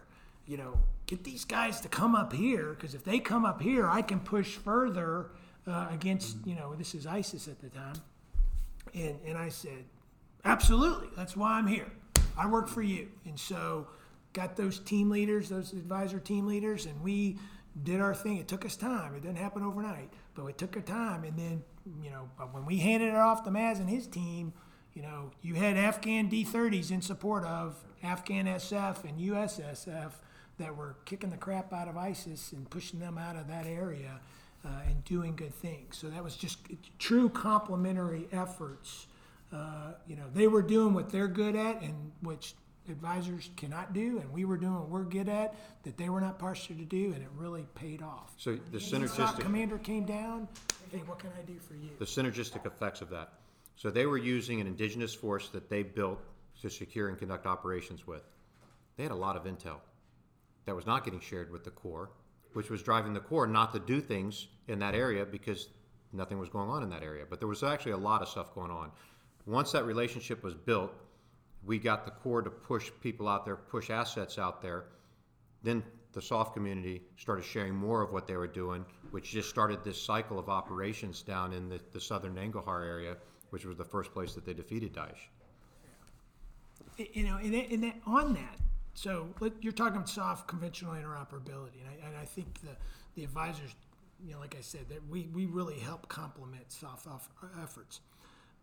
[0.47, 3.87] you know, get these guys to come up here, because if they come up here,
[3.87, 5.27] I can push further
[5.65, 7.95] uh, against, you know, this is ISIS at the time.
[8.93, 9.85] And, and I said,
[10.43, 11.91] absolutely, that's why I'm here.
[12.37, 13.09] I work for you.
[13.25, 13.87] And so
[14.33, 17.37] got those team leaders, those advisor team leaders, and we
[17.83, 18.37] did our thing.
[18.37, 19.15] It took us time.
[19.15, 21.23] It didn't happen overnight, but it took our time.
[21.23, 21.63] And then,
[22.01, 24.53] you know, when we handed it off to Maz and his team,
[24.93, 30.11] you know, you had Afghan D30s in support of Afghan SF and USSF
[30.59, 34.19] that were kicking the crap out of ISIS and pushing them out of that area
[34.63, 35.97] uh, and doing good things.
[35.97, 36.59] So that was just
[36.99, 39.07] true complementary efforts.
[39.53, 42.55] Uh, you know, they were doing what they're good at and which
[42.89, 46.39] advisors cannot do, and we were doing what we're good at that they were not
[46.39, 48.33] partial to do, and it really paid off.
[48.37, 50.47] So the SOC synergistic, commander came down.
[50.91, 51.89] Hey, what can I do for you?
[51.99, 53.33] the synergistic effects of that.
[53.75, 56.19] So they were using an indigenous force that they built
[56.61, 58.23] to secure and conduct operations with.
[58.97, 59.77] They had a lot of intel
[60.65, 62.09] that was not getting shared with the Corps,
[62.53, 65.69] which was driving the Corps not to do things in that area because
[66.11, 67.25] nothing was going on in that area.
[67.27, 68.91] But there was actually a lot of stuff going on.
[69.45, 70.93] Once that relationship was built,
[71.65, 74.85] we got the Corps to push people out there, push assets out there.
[75.63, 75.83] Then
[76.13, 80.01] the soft community started sharing more of what they were doing, which just started this
[80.01, 83.17] cycle of operations down in the, the southern Nangarhar area,
[83.49, 85.27] which was the first place that they defeated Daesh.
[87.13, 88.57] you know, and, and that, on that,
[88.93, 92.75] so let, you're talking about soft conventional interoperability, and I, and I think the,
[93.15, 93.75] the advisors,
[94.23, 97.07] you know, like I said, that we, we really help complement soft
[97.61, 98.01] efforts.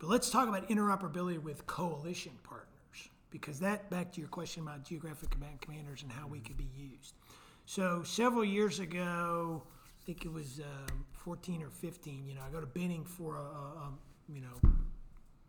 [0.01, 4.83] But let's talk about interoperability with coalition partners, because that back to your question about
[4.83, 7.15] geographic command commanders and how we could be used.
[7.67, 12.27] So several years ago, I think it was um, 14 or 15.
[12.27, 13.93] You know, I go to Benning for a, a, a
[14.27, 14.71] you know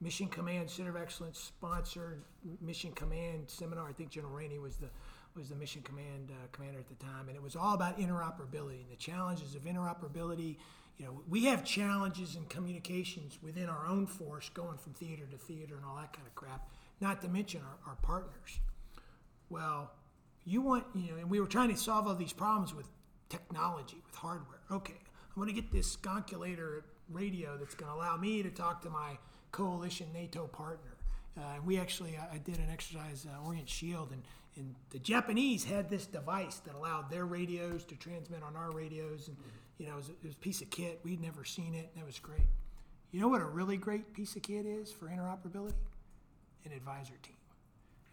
[0.02, 2.22] Mission Command Center of Excellence sponsored
[2.60, 3.88] Mission Command seminar.
[3.88, 4.90] I think General Rainey was the
[5.34, 8.82] was the Mission Command uh, commander at the time, and it was all about interoperability
[8.82, 10.58] and the challenges of interoperability.
[10.98, 15.38] You know, we have challenges in communications within our own force, going from theater to
[15.38, 16.68] theater and all that kind of crap.
[17.00, 18.60] Not to mention our, our partners.
[19.50, 19.92] Well,
[20.46, 22.88] you want you know, and we were trying to solve all these problems with
[23.30, 24.60] technology, with hardware.
[24.72, 25.00] Okay,
[25.36, 28.90] I'm going to get this sconculator radio that's going to allow me to talk to
[28.90, 29.18] my
[29.52, 30.98] coalition NATO partner.
[31.38, 34.22] Uh, we actually, I, I did an exercise, uh, Orient Shield, and,
[34.58, 39.28] and the Japanese had this device that allowed their radios to transmit on our radios.
[39.28, 39.38] And,
[39.82, 41.00] you know, it was, it was a piece of kit.
[41.04, 42.46] We'd never seen it, and that was great.
[43.12, 45.74] You know what a really great piece of kit is for interoperability?
[46.66, 47.34] An advisor team.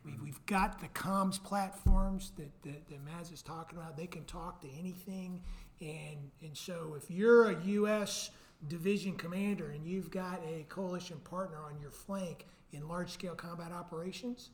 [0.02, 0.24] We've, mm-hmm.
[0.24, 3.98] we've got the comms platforms that, that, that Maz is talking about.
[3.98, 5.42] They can talk to anything.
[5.82, 8.30] And, and so if you're a U.S.
[8.68, 13.72] division commander and you've got a coalition partner on your flank in large scale combat
[13.72, 14.50] operations,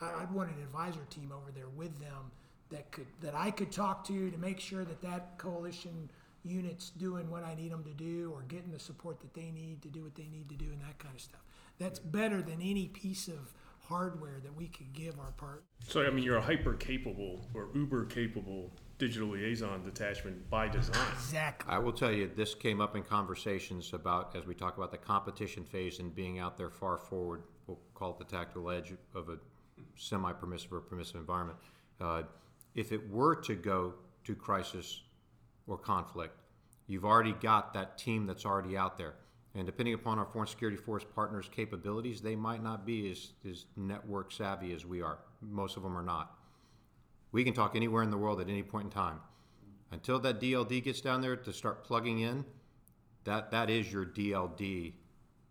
[0.00, 2.32] I, I'd want an advisor team over there with them
[2.70, 6.10] that could that I could talk to to make sure that that coalition
[6.44, 9.82] unit's doing what I need them to do or getting the support that they need
[9.82, 11.40] to do what they need to do and that kind of stuff.
[11.78, 13.52] That's better than any piece of
[13.88, 15.64] hardware that we could give our part.
[15.86, 20.96] So, I mean, you're a hyper capable or uber capable digital liaison detachment by design.
[21.12, 21.72] Exactly.
[21.72, 24.98] I will tell you, this came up in conversations about, as we talk about the
[24.98, 29.28] competition phase and being out there far forward, we'll call it the tactical edge of
[29.28, 29.38] a
[29.96, 31.58] semi permissive or permissive environment.
[32.00, 32.22] Uh,
[32.74, 35.02] if it were to go to crisis
[35.66, 36.36] or conflict,
[36.86, 39.14] you've already got that team that's already out there.
[39.54, 43.66] And depending upon our foreign security force partners' capabilities, they might not be as, as
[43.76, 45.18] network savvy as we are.
[45.42, 46.38] Most of them are not.
[47.32, 49.20] We can talk anywhere in the world at any point in time.
[49.90, 52.44] Until that DLD gets down there to start plugging in,
[53.24, 54.94] that, that is your DLD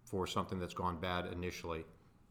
[0.03, 1.85] for something that's gone bad initially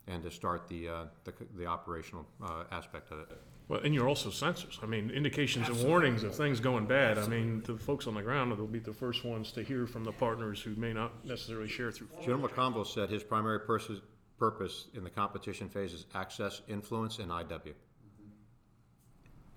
[0.07, 3.29] and to start the, uh, the, the operational uh, aspect of it.
[3.71, 4.83] Well, and you're also sensors.
[4.83, 7.19] I mean, indications and warnings of things going bad.
[7.19, 10.03] I mean, the folks on the ground will be the first ones to hear from
[10.03, 12.09] the partners who may not necessarily share through.
[12.21, 14.01] General McConville said his primary purpose,
[14.41, 17.75] purpose in the competition phase is access, influence, and IW.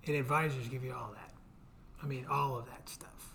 [0.06, 1.32] And advisors give you all that.
[2.00, 3.34] I mean, all of that stuff.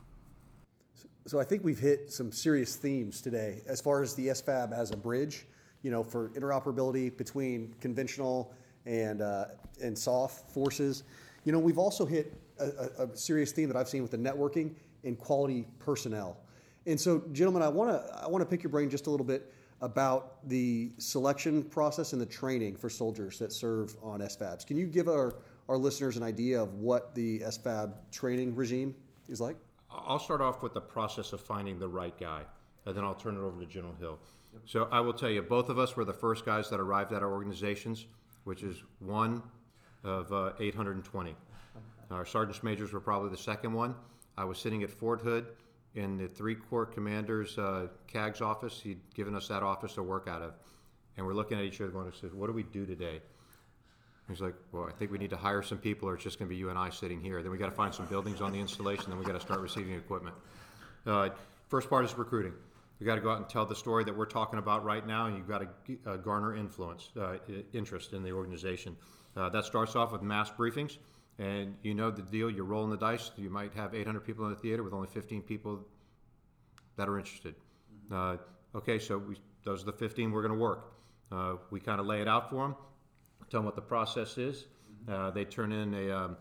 [1.26, 4.92] So I think we've hit some serious themes today as far as the SFAB as
[4.92, 5.46] a bridge,
[5.82, 8.54] you know, for interoperability between conventional
[8.90, 9.46] and uh,
[9.82, 11.04] and soft forces.
[11.46, 14.18] You know, we've also hit a, a, a serious theme that I've seen with the
[14.18, 14.74] networking
[15.06, 16.38] and quality personnel.
[16.86, 19.26] And so, gentlemen, I want to I want to pick your brain just a little
[19.26, 24.66] bit about the selection process and the training for soldiers that serve on SFABs.
[24.66, 25.36] Can you give our,
[25.70, 28.94] our listeners an idea of what the SFAB training regime
[29.30, 29.56] is like?
[29.90, 32.42] I'll start off with the process of finding the right guy,
[32.86, 34.20] and then I'll turn it over to General Hill.
[34.66, 37.24] So I will tell you, both of us were the first guys that arrived at
[37.24, 38.08] our organizations,
[38.50, 39.43] which is one
[40.04, 41.36] of uh, 820.
[42.10, 43.93] Our sergeants majors were probably the second one.
[44.39, 45.45] I was sitting at Fort Hood
[45.93, 48.82] in the three corps commander's uh, CAG's office.
[48.82, 50.56] He'd given us that office to work out of.
[51.16, 53.22] And we're looking at each other going, what do we do today?
[54.28, 56.50] He's like, well, I think we need to hire some people, or it's just going
[56.50, 57.43] to be you and I sitting here.
[57.43, 59.12] Then we got to find some buildings on the installation.
[59.12, 60.36] Then we got to start receiving equipment.
[61.06, 61.30] Uh,
[61.68, 62.54] first part is recruiting.
[63.00, 65.28] You got to go out and tell the story that we're talking about right now,
[65.28, 67.38] and you've got to uh, garner influence, uh,
[67.74, 68.97] interest in the organization.
[69.38, 70.97] Uh, that starts off with mass briefings,
[71.38, 72.50] and you know the deal.
[72.50, 73.32] You're rolling the dice.
[73.38, 75.88] You might have 800 people in the theater with only 15 people
[76.97, 77.56] that are interested.
[78.12, 78.38] Uh,
[78.76, 80.93] okay, so we, those are the 15 we're going to work.
[81.32, 82.76] Uh, we kind of lay it out for them
[83.50, 84.66] tell them what the process is.
[85.08, 86.38] Uh, they turn in a, um,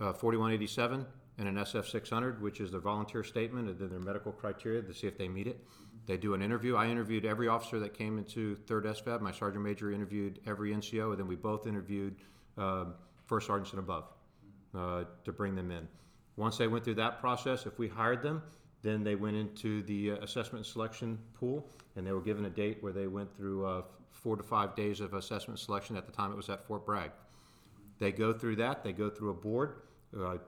[0.00, 1.04] a 4187
[1.38, 5.06] and an SF600, which is their volunteer statement and then their medical criteria to see
[5.06, 5.64] if they meet it.
[6.06, 6.74] They do an interview.
[6.74, 9.20] I interviewed every officer that came into 3rd SFAB.
[9.20, 12.16] My sergeant major interviewed every NCO, and then we both interviewed
[12.56, 12.94] um,
[13.26, 14.04] first sergeants and above
[14.74, 15.86] uh, to bring them in.
[16.36, 18.42] Once they went through that process, if we hired them,
[18.82, 22.78] then they went into the uh, assessment selection pool, and they were given a date
[22.80, 25.96] where they went through uh, four to five days of assessment selection.
[25.96, 27.10] At the time, it was at Fort Bragg.
[27.98, 28.82] They go through that.
[28.82, 29.82] They go through a board.
[30.16, 30.38] Uh,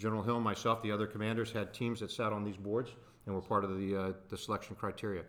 [0.00, 2.90] General Hill, myself, the other commanders had teams that sat on these boards
[3.26, 5.24] and were part of the uh, the selection criteria.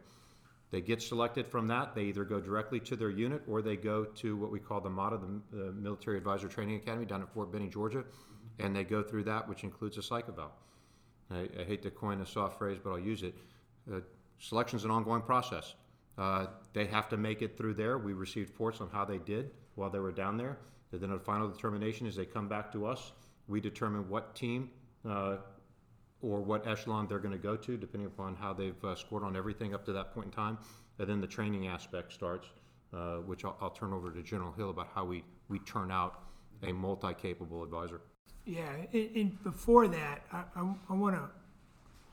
[0.71, 1.93] They get selected from that.
[1.93, 4.89] They either go directly to their unit or they go to what we call the
[4.89, 5.19] MATA,
[5.51, 8.05] the, Military Advisor Training Academy down at Fort Benning, Georgia,
[8.57, 10.53] and they go through that, which includes a psych eval.
[11.29, 13.35] I, I, hate to coin a soft phrase, but I'll use it.
[13.93, 13.99] Uh,
[14.39, 15.75] selection is an ongoing process.
[16.17, 17.97] Uh, they have to make it through there.
[17.97, 20.57] We received reports on how they did while they were down there.
[20.93, 23.11] And then a final determination is they come back to us.
[23.47, 24.69] We determine what team
[25.07, 25.37] uh,
[26.21, 29.35] or what echelon they're going to go to, depending upon how they've uh, scored on
[29.35, 30.57] everything up to that point in time.
[30.99, 32.47] And then the training aspect starts,
[32.93, 36.23] uh, which I'll, I'll turn over to General Hill about how we, we turn out
[36.63, 38.01] a multi-capable advisor.
[38.45, 41.29] Yeah, and, before that, I, want to,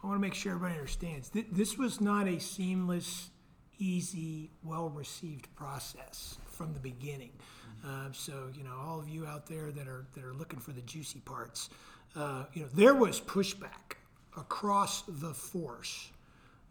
[0.03, 1.29] I want to make sure everybody understands.
[1.29, 3.31] Th- this was not a seamless,
[3.79, 7.33] easy, well-received process from the beginning.
[7.85, 10.73] Uh, so, you know, all of you out there that are that are looking for
[10.73, 11.71] the juicy parts,
[12.17, 13.97] uh, you know, there was pushback
[14.37, 16.11] across the force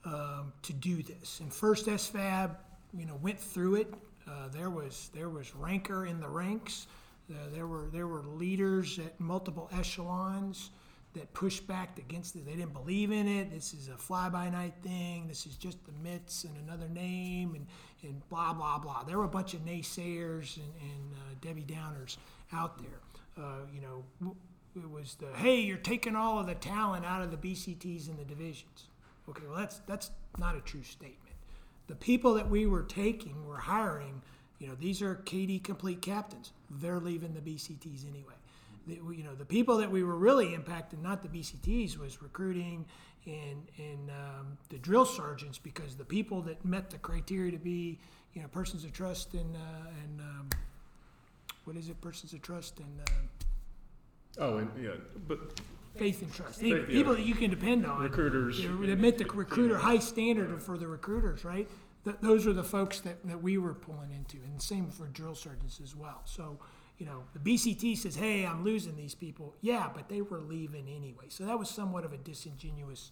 [0.06, 1.40] um, to do this.
[1.40, 2.56] And first SFAB,
[2.98, 3.94] you know, went through it.
[4.28, 6.88] Uh, there was there was rancor in the ranks.
[7.30, 10.72] Uh, there were there were leaders at multiple echelons
[11.18, 12.46] that pushed back against it.
[12.46, 13.52] They didn't believe in it.
[13.52, 15.28] This is a fly-by-night thing.
[15.28, 17.68] This is just the MiTTs and another name and,
[18.04, 19.04] and blah blah blah.
[19.04, 22.18] There were a bunch of naysayers and, and uh, Debbie Downers
[22.54, 23.44] out there.
[23.44, 24.36] Uh, you know,
[24.76, 28.18] it was the hey, you're taking all of the talent out of the BCTs and
[28.18, 28.86] the divisions.
[29.30, 31.36] Okay, well that's that's not a true statement.
[31.88, 34.22] The people that we were taking, were hiring.
[34.60, 36.52] You know, these are KD complete captains.
[36.70, 38.34] They're leaving the BCTs anyway.
[38.88, 42.86] The, you know, the people that we were really impacting, not the BCTs, was recruiting
[43.26, 48.00] and and um, the drill sergeants because the people that met the criteria to be,
[48.34, 50.50] you know, persons of trust and uh, and um,
[51.66, 53.12] what is it, persons of trust and uh,
[54.40, 54.92] Oh, and, yeah,
[55.28, 55.60] but
[55.96, 56.60] faith and trust.
[56.60, 56.86] Faith, yeah.
[56.86, 58.02] People that you can depend on.
[58.02, 58.62] Recruiters.
[58.62, 61.68] That met the recruiter high standard for the recruiters, right?
[62.04, 65.36] Th- those are the folks that, that we were pulling into, and same for drill
[65.36, 66.22] sergeants as well.
[66.26, 66.60] So,
[66.98, 70.88] you know, the BCT says, "Hey, I'm losing these people." Yeah, but they were leaving
[70.88, 71.26] anyway.
[71.30, 73.12] So that was somewhat of a disingenuous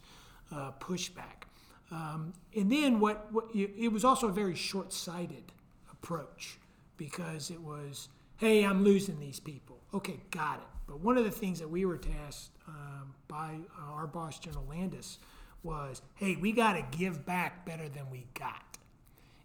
[0.51, 1.45] uh, pushback.
[1.91, 3.31] Um, and then what?
[3.31, 5.51] What it was also a very short-sighted
[5.91, 6.57] approach
[6.97, 10.67] because it was, "Hey, I'm losing these people." Okay, got it.
[10.87, 15.19] But one of the things that we were tasked um, by our boss, General Landis,
[15.61, 18.79] was, "Hey, we got to give back better than we got."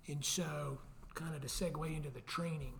[0.06, 0.78] And so,
[1.14, 2.72] kind of to segue into the training,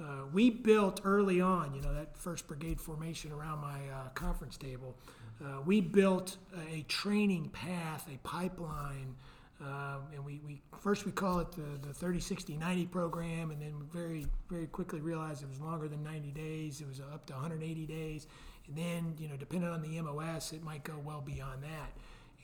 [0.00, 4.56] uh, we built early on, you know, that first brigade formation around my uh, conference
[4.56, 4.94] table.
[5.42, 6.36] Uh, we built
[6.72, 9.14] a training path, a pipeline,
[9.60, 13.60] um, and we, we first we call it the, the 30, 60, 90 program, and
[13.60, 16.80] then very very quickly realized it was longer than 90 days.
[16.80, 18.26] It was up to 180 days,
[18.68, 21.92] and then you know, depending on the MOS, it might go well beyond that.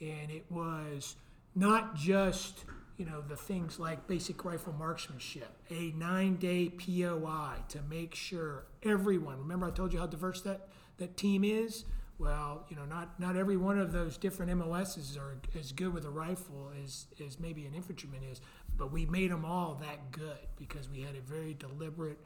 [0.01, 1.15] And it was
[1.55, 2.65] not just
[3.03, 9.39] you know the things like basic rifle marksmanship, a nine-day POI to make sure everyone.
[9.39, 11.83] Remember, I told you how diverse that that team is.
[12.17, 16.05] Well, you know, not not every one of those different MOSs are as good with
[16.05, 18.39] a rifle as as maybe an infantryman is,
[18.77, 22.19] but we made them all that good because we had a very deliberate,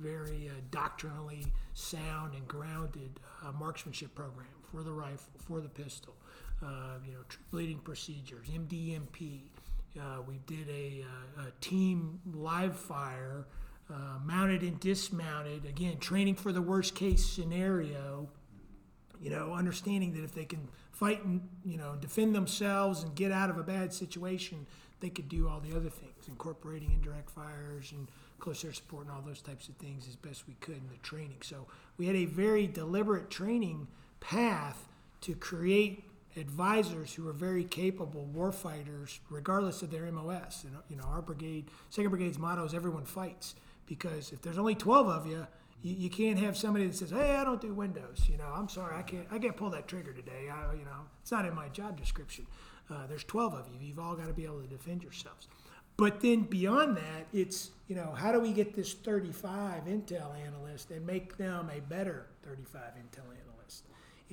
[0.00, 6.16] very uh, doctrinally sound and grounded uh, marksmanship program for the rifle, for the pistol.
[6.60, 9.42] Uh, you know, troop leading procedures, MDMP.
[9.98, 11.04] Uh, we did a,
[11.38, 13.46] uh, a team live fire,
[13.90, 15.64] uh, mounted and dismounted.
[15.64, 18.28] Again, training for the worst case scenario.
[19.20, 23.32] You know, understanding that if they can fight and you know defend themselves and get
[23.32, 24.66] out of a bad situation,
[25.00, 29.14] they could do all the other things, incorporating indirect fires and close air support and
[29.14, 31.38] all those types of things as best we could in the training.
[31.42, 31.66] So
[31.96, 33.86] we had a very deliberate training
[34.20, 34.88] path
[35.22, 36.04] to create
[36.36, 40.64] advisors who are very capable warfighters, regardless of their MOS.
[40.64, 43.54] And you know, our brigade, second brigade's motto is "Everyone fights,"
[43.86, 45.46] because if there's only 12 of you,
[45.82, 48.68] you, you can't have somebody that says, "Hey, I don't do windows." You know, I'm
[48.68, 50.48] sorry, I can't, I can't pull that trigger today.
[50.50, 52.46] I, you know, it's not in my job description.
[52.90, 53.78] Uh, there's 12 of you.
[53.80, 55.48] You've all got to be able to defend yourselves.
[55.96, 60.90] But then beyond that, it's you know, how do we get this 35 intel analyst
[60.90, 63.43] and make them a better 35 intel analyst?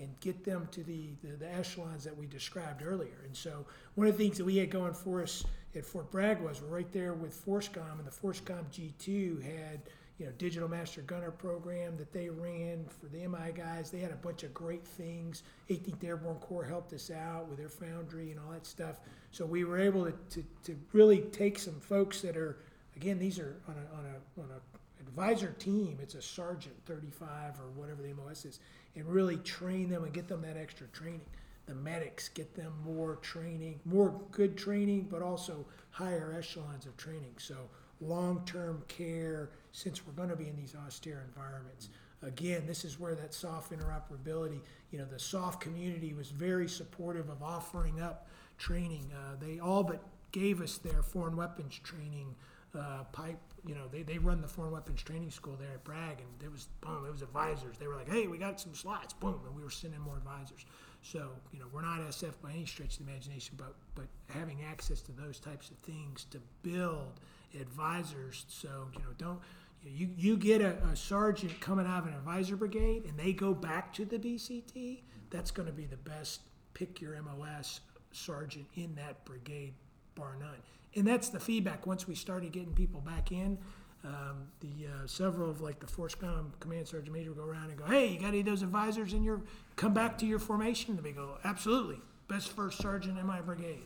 [0.01, 3.21] And get them to the, the, the, echelons that we described earlier.
[3.25, 5.43] And so one of the things that we had going for us
[5.75, 9.81] at Fort Bragg was we're right there with FORSCOM, and the FORSCOM G2 had
[10.17, 13.89] you know digital master gunner program that they ran for the MI guys.
[13.91, 15.43] They had a bunch of great things.
[15.69, 18.99] 18th Airborne Corps helped us out with their foundry and all that stuff.
[19.31, 22.57] So we were able to, to, to really take some folks that are
[22.95, 24.77] again these are on a, on a, on a
[25.11, 28.59] advisor team, it's a sergeant 35 or whatever the MOS is,
[28.95, 31.21] and really train them and get them that extra training.
[31.67, 37.35] The medics get them more training, more good training, but also higher echelons of training.
[37.37, 37.55] So
[38.01, 41.89] long term care, since we're going to be in these austere environments.
[42.23, 44.59] Again, this is where that soft interoperability,
[44.91, 48.27] you know, the soft community was very supportive of offering up
[48.57, 49.11] training.
[49.15, 52.35] Uh, they all but gave us their foreign weapons training
[52.77, 53.39] uh, pipe.
[53.65, 56.51] You know, they, they run the foreign weapons training school there at Bragg, and it
[56.51, 57.77] was boom, it was advisors.
[57.77, 60.65] They were like, hey, we got some slots, boom, and we were sending more advisors.
[61.03, 64.59] So you know, we're not SF by any stretch of the imagination, but but having
[64.69, 67.19] access to those types of things to build
[67.59, 68.45] advisors.
[68.47, 69.39] So you know, don't
[69.83, 73.53] you you get a, a sergeant coming out of an advisor brigade, and they go
[73.53, 75.01] back to the BCT.
[75.29, 76.41] That's going to be the best
[76.73, 79.73] pick your MOS sergeant in that brigade,
[80.15, 80.57] bar none.
[80.95, 81.87] And that's the feedback.
[81.87, 83.57] Once we started getting people back in,
[84.03, 87.85] um, the uh, several of like the FORSCOM command sergeant major go around and go,
[87.85, 89.41] "Hey, you got any of those advisors in your?
[89.75, 93.83] Come back to your formation." And they go, "Absolutely, best first sergeant in my brigade,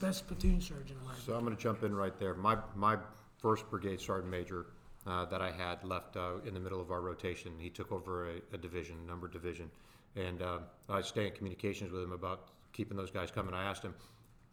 [0.00, 2.34] best platoon sergeant in my." So I'm going to jump in right there.
[2.34, 2.96] My, my
[3.38, 4.66] first brigade sergeant major
[5.06, 7.52] uh, that I had left uh, in the middle of our rotation.
[7.58, 9.70] He took over a, a division, number division,
[10.16, 13.54] and uh, I stay in communications with him about keeping those guys coming.
[13.54, 13.94] I asked him,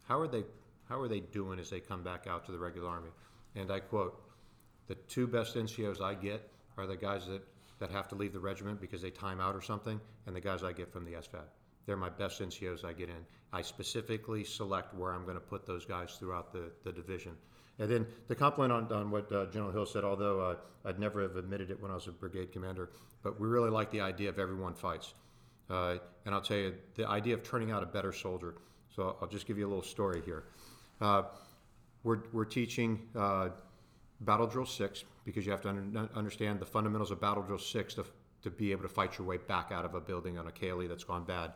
[0.08, 0.44] "How are they?
[0.90, 3.12] How are they doing as they come back out to the regular army?"
[3.56, 4.22] And I quote,
[4.88, 7.44] "The two best NCOs I get are the guys that,
[7.78, 10.64] that have to leave the regiment because they time out or something, and the guys
[10.64, 11.46] I get from the SFAB.
[11.86, 13.26] They're my best NCOs I get in.
[13.54, 17.38] I specifically select where I'm going to put those guys throughout the, the division."
[17.80, 21.22] And then the compliment on, on what uh, General Hill said, although uh, I'd never
[21.22, 22.90] have admitted it when I was a brigade commander,
[23.24, 25.14] but we really like the idea of everyone fights.
[25.70, 28.56] Uh, and I'll tell you, the idea of turning out a better soldier.
[28.96, 30.46] So I'll just give you a little story here.
[31.02, 31.24] Uh,
[32.04, 33.50] we're, we're teaching uh,
[34.22, 37.94] Battle Drill 6 because you have to un- understand the fundamentals of Battle Drill 6
[37.96, 38.06] to,
[38.44, 40.88] to be able to fight your way back out of a building on a KLE
[40.88, 41.54] that's gone bad.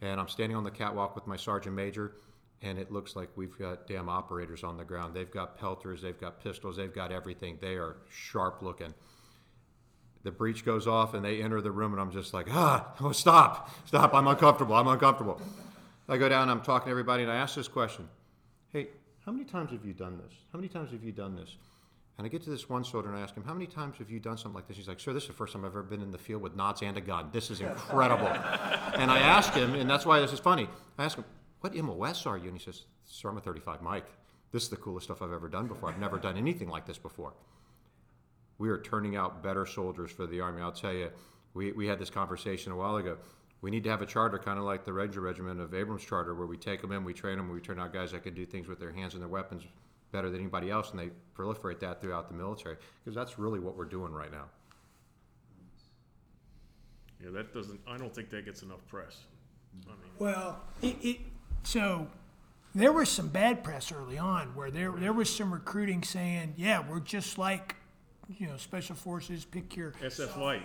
[0.00, 2.12] And I'm standing on the catwalk with my sergeant major,
[2.60, 5.14] and it looks like we've got damn operators on the ground.
[5.14, 7.58] They've got Peltors, they've got pistols, they've got everything.
[7.60, 8.92] They are sharp looking
[10.22, 13.12] the breach goes off and they enter the room and I'm just like, ah, oh,
[13.12, 15.40] stop, stop, I'm uncomfortable, I'm uncomfortable.
[16.08, 18.08] I go down, I'm talking to everybody, and I ask this question
[19.24, 20.32] how many times have you done this?
[20.52, 21.56] How many times have you done this?
[22.18, 24.10] And I get to this one soldier and I ask him, How many times have
[24.10, 24.76] you done something like this?
[24.76, 26.56] He's like, Sir, this is the first time I've ever been in the field with
[26.56, 27.30] NODs and a gun.
[27.32, 28.26] This is incredible.
[28.96, 30.68] and I ask him, and that's why this is funny,
[30.98, 31.24] I ask him,
[31.60, 32.48] What MOS are you?
[32.48, 34.06] And he says, Sir, I'm a 35 Mike.
[34.52, 35.88] This is the coolest stuff I've ever done before.
[35.88, 37.32] I've never done anything like this before
[38.62, 40.62] we are turning out better soldiers for the Army.
[40.62, 41.10] I'll tell you,
[41.52, 43.18] we, we had this conversation a while ago.
[43.62, 46.34] We need to have a charter, kind of like the Ranger Regiment of Abrams Charter,
[46.34, 48.44] where we take them in, we train them, we turn out guys that can do
[48.44, 49.62] things with their hands and their weapons
[50.10, 52.76] better than anybody else, and they proliferate that throughout the military.
[53.02, 54.46] Because that's really what we're doing right now.
[57.22, 59.16] Yeah, that doesn't, I don't think that gets enough press.
[59.86, 61.18] I mean, Well, it, it
[61.62, 62.08] so
[62.74, 66.82] there was some bad press early on where there there was some recruiting saying, yeah,
[66.86, 67.76] we're just like
[68.38, 69.44] you know special forces.
[69.44, 70.62] Pick your SF light,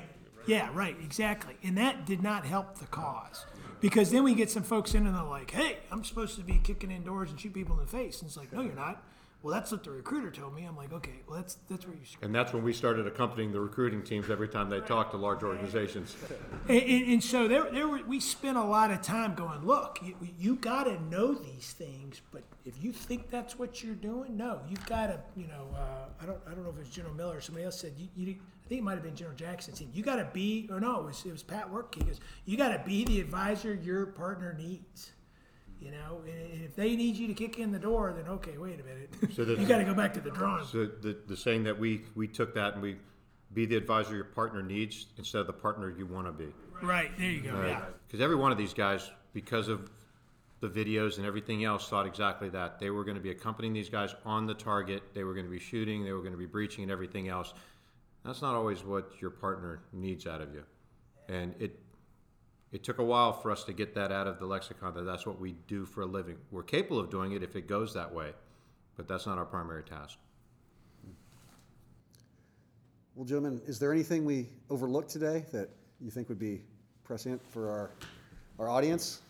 [0.48, 3.46] yeah, right, exactly, and that did not help the cause
[3.80, 6.60] because then we get some folks in and they're like, hey, I'm supposed to be
[6.64, 9.04] kicking in doors and shoot people in the face, and it's like, no, you're not.
[9.44, 10.66] Well, that's what the recruiter told me.
[10.66, 12.06] I'm like, okay, well, that's that's where you.
[12.06, 15.18] screw And that's when we started accompanying the recruiting teams every time they talked to
[15.18, 16.16] large organizations.
[16.68, 20.00] And, and, and so there, there were, we spent a lot of time going, look,
[20.04, 24.36] you, you got to know these things, but if you think that's what you're doing,
[24.36, 26.90] no, you've got to, you know, uh, I don't, I don't know if it was
[26.90, 28.36] General Miller or somebody else said, you, you
[28.68, 31.00] I think it might have been General Jackson said, you got to be, or no,
[31.00, 31.96] it was, it was Pat Work.
[31.96, 35.14] He goes, you got to be the advisor your partner needs.
[35.80, 38.82] You know, and if they need you to kick in the door, then okay, wait
[38.82, 39.10] a minute.
[39.34, 40.66] So the- you got to go back to the drawing.
[40.66, 42.98] So the, the saying that we, we took that and we
[43.54, 46.52] be the advisor your partner needs instead of the partner you want to be.
[46.82, 47.62] Right there, you go.
[47.66, 47.86] Yeah.
[48.06, 49.90] Because every one of these guys, because of
[50.60, 52.80] the videos and everything else, thought exactly that.
[52.80, 55.04] They were going to be accompanying these guys on the target.
[55.14, 56.04] They were going to be shooting.
[56.04, 57.54] They were going to be breaching and everything else.
[58.28, 60.64] That's not always what your partner needs out of you.
[61.30, 61.80] And it
[62.74, 65.26] it took a while for us to get that out of the lexicon that that's
[65.26, 66.36] what we do for a living.
[66.52, 68.34] We're capable of doing it if it goes that way,
[68.98, 70.18] but that's not our primary task.
[73.16, 75.70] Well, gentlemen, is there anything we overlooked today that
[76.02, 76.62] you think would be
[77.06, 77.92] prescient for our,
[78.60, 79.22] our audience?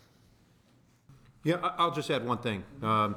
[1.44, 2.64] Yeah, I'll just add one thing.
[2.82, 3.14] Um,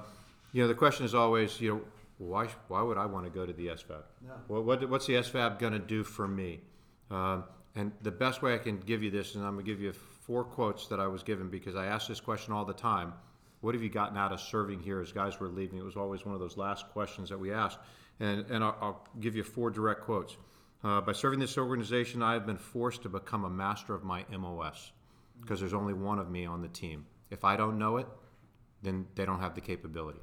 [0.53, 1.81] you know, the question is always, you know,
[2.21, 4.03] why, why would I want to go to the SFAB?
[4.47, 6.61] What, what, what's the SFAB going to do for me?
[7.09, 7.45] Um,
[7.75, 9.91] and the best way I can give you this, and I'm going to give you
[9.91, 13.13] four quotes that I was given because I ask this question all the time.
[13.61, 15.79] What have you gotten out of serving here as guys were leaving?
[15.79, 17.79] It was always one of those last questions that we asked.
[18.19, 20.37] And, and I'll, I'll give you four direct quotes.
[20.83, 24.25] Uh, by serving this organization, I have been forced to become a master of my
[24.31, 24.91] MOS
[25.41, 27.05] because there's only one of me on the team.
[27.29, 28.07] If I don't know it,
[28.83, 30.19] then they don't have the capability.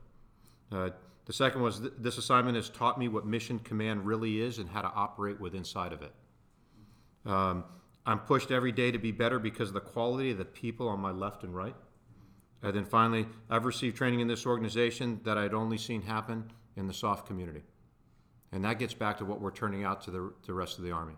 [0.70, 0.90] Uh,
[1.28, 4.68] the second was th- this assignment has taught me what mission command really is and
[4.68, 6.12] how to operate with inside of it.
[7.26, 7.64] Um,
[8.06, 11.00] I'm pushed every day to be better because of the quality of the people on
[11.00, 11.76] my left and right.
[12.62, 16.86] And then finally, I've received training in this organization that I'd only seen happen in
[16.86, 17.62] the soft community.
[18.50, 20.92] And that gets back to what we're turning out to the, the rest of the
[20.92, 21.14] Army.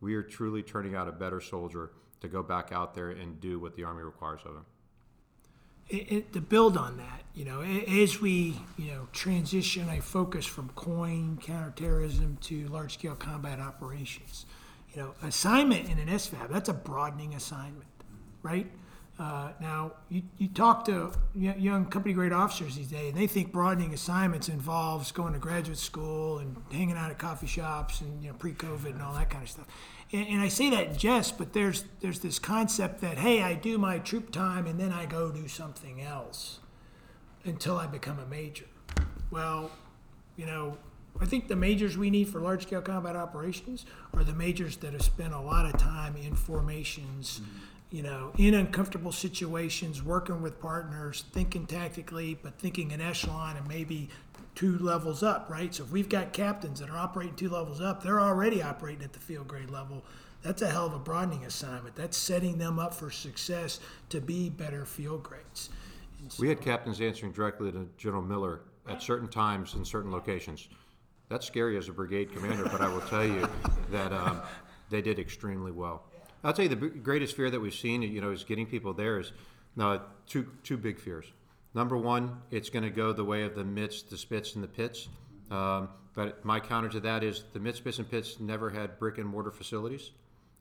[0.00, 3.60] We are truly turning out a better soldier to go back out there and do
[3.60, 4.66] what the Army requires of him.
[5.88, 10.46] It, it, to build on that, you know, as we, you know, transition a focus
[10.46, 14.46] from COIN counterterrorism to large scale combat operations,
[14.94, 17.88] you know, assignment in an SFAB, that's a broadening assignment,
[18.42, 18.70] right?
[19.18, 23.52] Uh, now, you, you talk to young company grade officers these days, and they think
[23.52, 28.30] broadening assignments involves going to graduate school and hanging out at coffee shops and you
[28.30, 29.66] know pre-COVID and all that kind of stuff.
[30.12, 33.54] And, and I say that in jest, but there's there's this concept that hey, I
[33.54, 36.60] do my troop time and then I go do something else
[37.44, 38.66] until I become a major.
[39.30, 39.70] Well,
[40.36, 40.76] you know,
[41.20, 44.92] I think the majors we need for large scale combat operations are the majors that
[44.92, 47.96] have spent a lot of time in formations, mm-hmm.
[47.96, 53.66] you know, in uncomfortable situations, working with partners, thinking tactically, but thinking in echelon and
[53.68, 54.08] maybe
[54.54, 55.74] two levels up, right?
[55.74, 59.12] So if we've got captains that are operating two levels up, they're already operating at
[59.12, 60.04] the field grade level.
[60.42, 61.94] That's a hell of a broadening assignment.
[61.94, 65.70] That's setting them up for success to be better field grades.
[66.38, 70.68] We had captains answering directly to General Miller at certain times in certain locations.
[71.28, 73.48] That's scary as a brigade commander, but I will tell you
[73.90, 74.42] that um,
[74.90, 76.04] they did extremely well.
[76.44, 79.18] I'll tell you the greatest fear that we've seen, you know, is getting people there
[79.18, 79.32] is
[79.76, 81.26] no two two big fears.
[81.74, 84.68] Number one, it's going to go the way of the MiTTs, the spits, and the
[84.68, 85.08] pits.
[85.50, 89.18] Um, but my counter to that is the MiTTs, spits, and pits never had brick
[89.18, 90.10] and mortar facilities.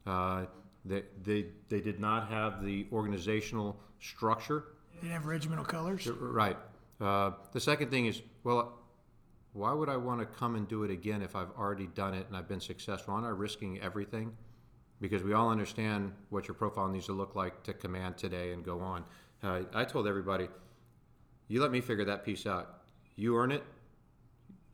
[0.05, 0.45] Uh,
[0.85, 4.65] they, they, they did not have the organizational structure
[4.95, 6.07] They didn't have regimental colors.
[6.07, 6.57] Right.
[6.99, 8.79] Uh, the second thing is, well,
[9.53, 12.25] why would I want to come and do it again if I've already done it
[12.27, 13.13] and I've been successful?
[13.13, 14.31] Aren't I risking everything?
[15.01, 18.63] Because we all understand what your profile needs to look like to command today and
[18.63, 19.03] go on.
[19.43, 20.47] Uh, I told everybody,
[21.51, 22.81] you let me figure that piece out.
[23.17, 23.61] You earn it,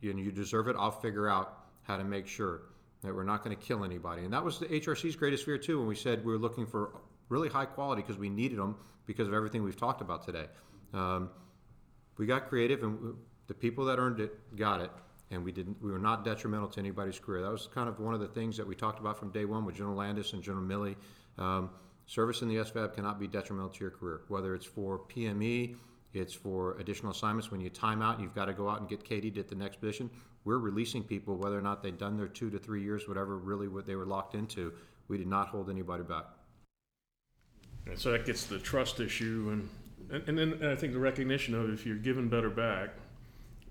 [0.02, 0.76] and you deserve it.
[0.78, 2.62] I'll figure out how to make sure
[3.02, 4.22] that we're not going to kill anybody.
[4.22, 7.00] And that was the HRC's greatest fear too when we said we were looking for
[7.28, 8.76] really high quality because we needed them
[9.06, 10.46] because of everything we've talked about today.
[10.94, 11.30] Um,
[12.16, 13.16] we got creative, and
[13.48, 14.90] the people that earned it got it,
[15.32, 15.82] and we didn't.
[15.82, 17.42] We were not detrimental to anybody's career.
[17.42, 19.64] That was kind of one of the things that we talked about from day one
[19.64, 20.94] with General Landis and General Milley.
[21.38, 21.70] Um,
[22.06, 25.74] service in the SFAB cannot be detrimental to your career, whether it's for PME,
[26.18, 27.50] it's for additional assignments.
[27.50, 29.80] When you time out, you've got to go out and get KD'd at the next
[29.80, 30.10] position.
[30.44, 33.68] We're releasing people, whether or not they've done their two to three years, whatever really
[33.68, 34.72] what they were locked into.
[35.08, 36.24] We did not hold anybody back.
[37.86, 39.68] And so that gets the trust issue, and
[40.10, 42.90] and, and then I think the recognition of if you're given better back,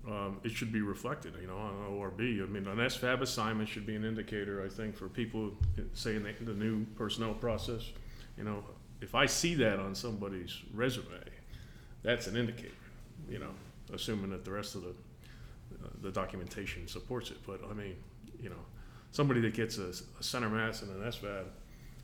[0.06, 2.20] um, it should be reflected, you know, on ORB.
[2.20, 5.52] I mean, an SFAB assignment should be an indicator, I think, for people,
[5.92, 7.90] say, in the, the new personnel process.
[8.36, 8.64] You know,
[9.00, 11.22] if I see that on somebody's resume,
[12.08, 12.72] that's an indicator,
[13.28, 13.50] you know,
[13.92, 17.36] assuming that the rest of the, uh, the documentation supports it.
[17.46, 17.96] But I mean,
[18.40, 18.64] you know,
[19.10, 21.44] somebody that gets a, a center mass and an SFAB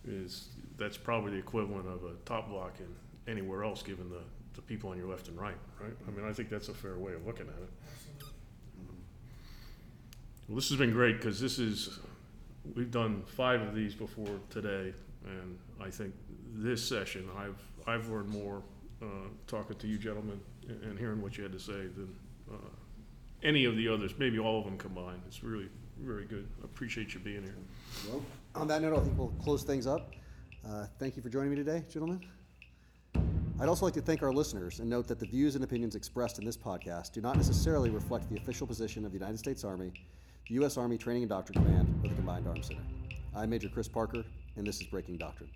[0.07, 4.21] is, that's probably the equivalent of a top block in anywhere else, given the,
[4.53, 5.97] the people on your left and right, right?
[6.07, 7.71] I mean, I think that's a fair way of looking at it.
[10.49, 11.99] Well, this has been great, because this is,
[12.75, 14.93] we've done five of these before today,
[15.25, 16.13] and I think
[16.53, 17.57] this session, I've,
[17.87, 18.63] I've learned more,
[19.03, 19.07] uh,
[19.47, 22.15] talking to you gentlemen and, hearing what you had to say than,
[22.51, 22.57] uh,
[23.43, 25.21] any of the others, maybe all of them combined.
[25.27, 25.69] It's really,
[26.01, 26.49] very good.
[26.63, 27.55] Appreciate you being here.
[28.09, 28.23] Well,
[28.55, 30.13] on that note, I think we'll close things up.
[30.67, 32.25] Uh, Thank you for joining me today, gentlemen.
[33.61, 36.39] I'd also like to thank our listeners and note that the views and opinions expressed
[36.39, 39.93] in this podcast do not necessarily reflect the official position of the United States Army,
[40.49, 40.77] the U.S.
[40.77, 42.83] Army Training and Doctrine Command, or the Combined Arms Center.
[43.37, 44.25] I'm Major Chris Parker,
[44.57, 45.51] and this is Breaking Doctrine.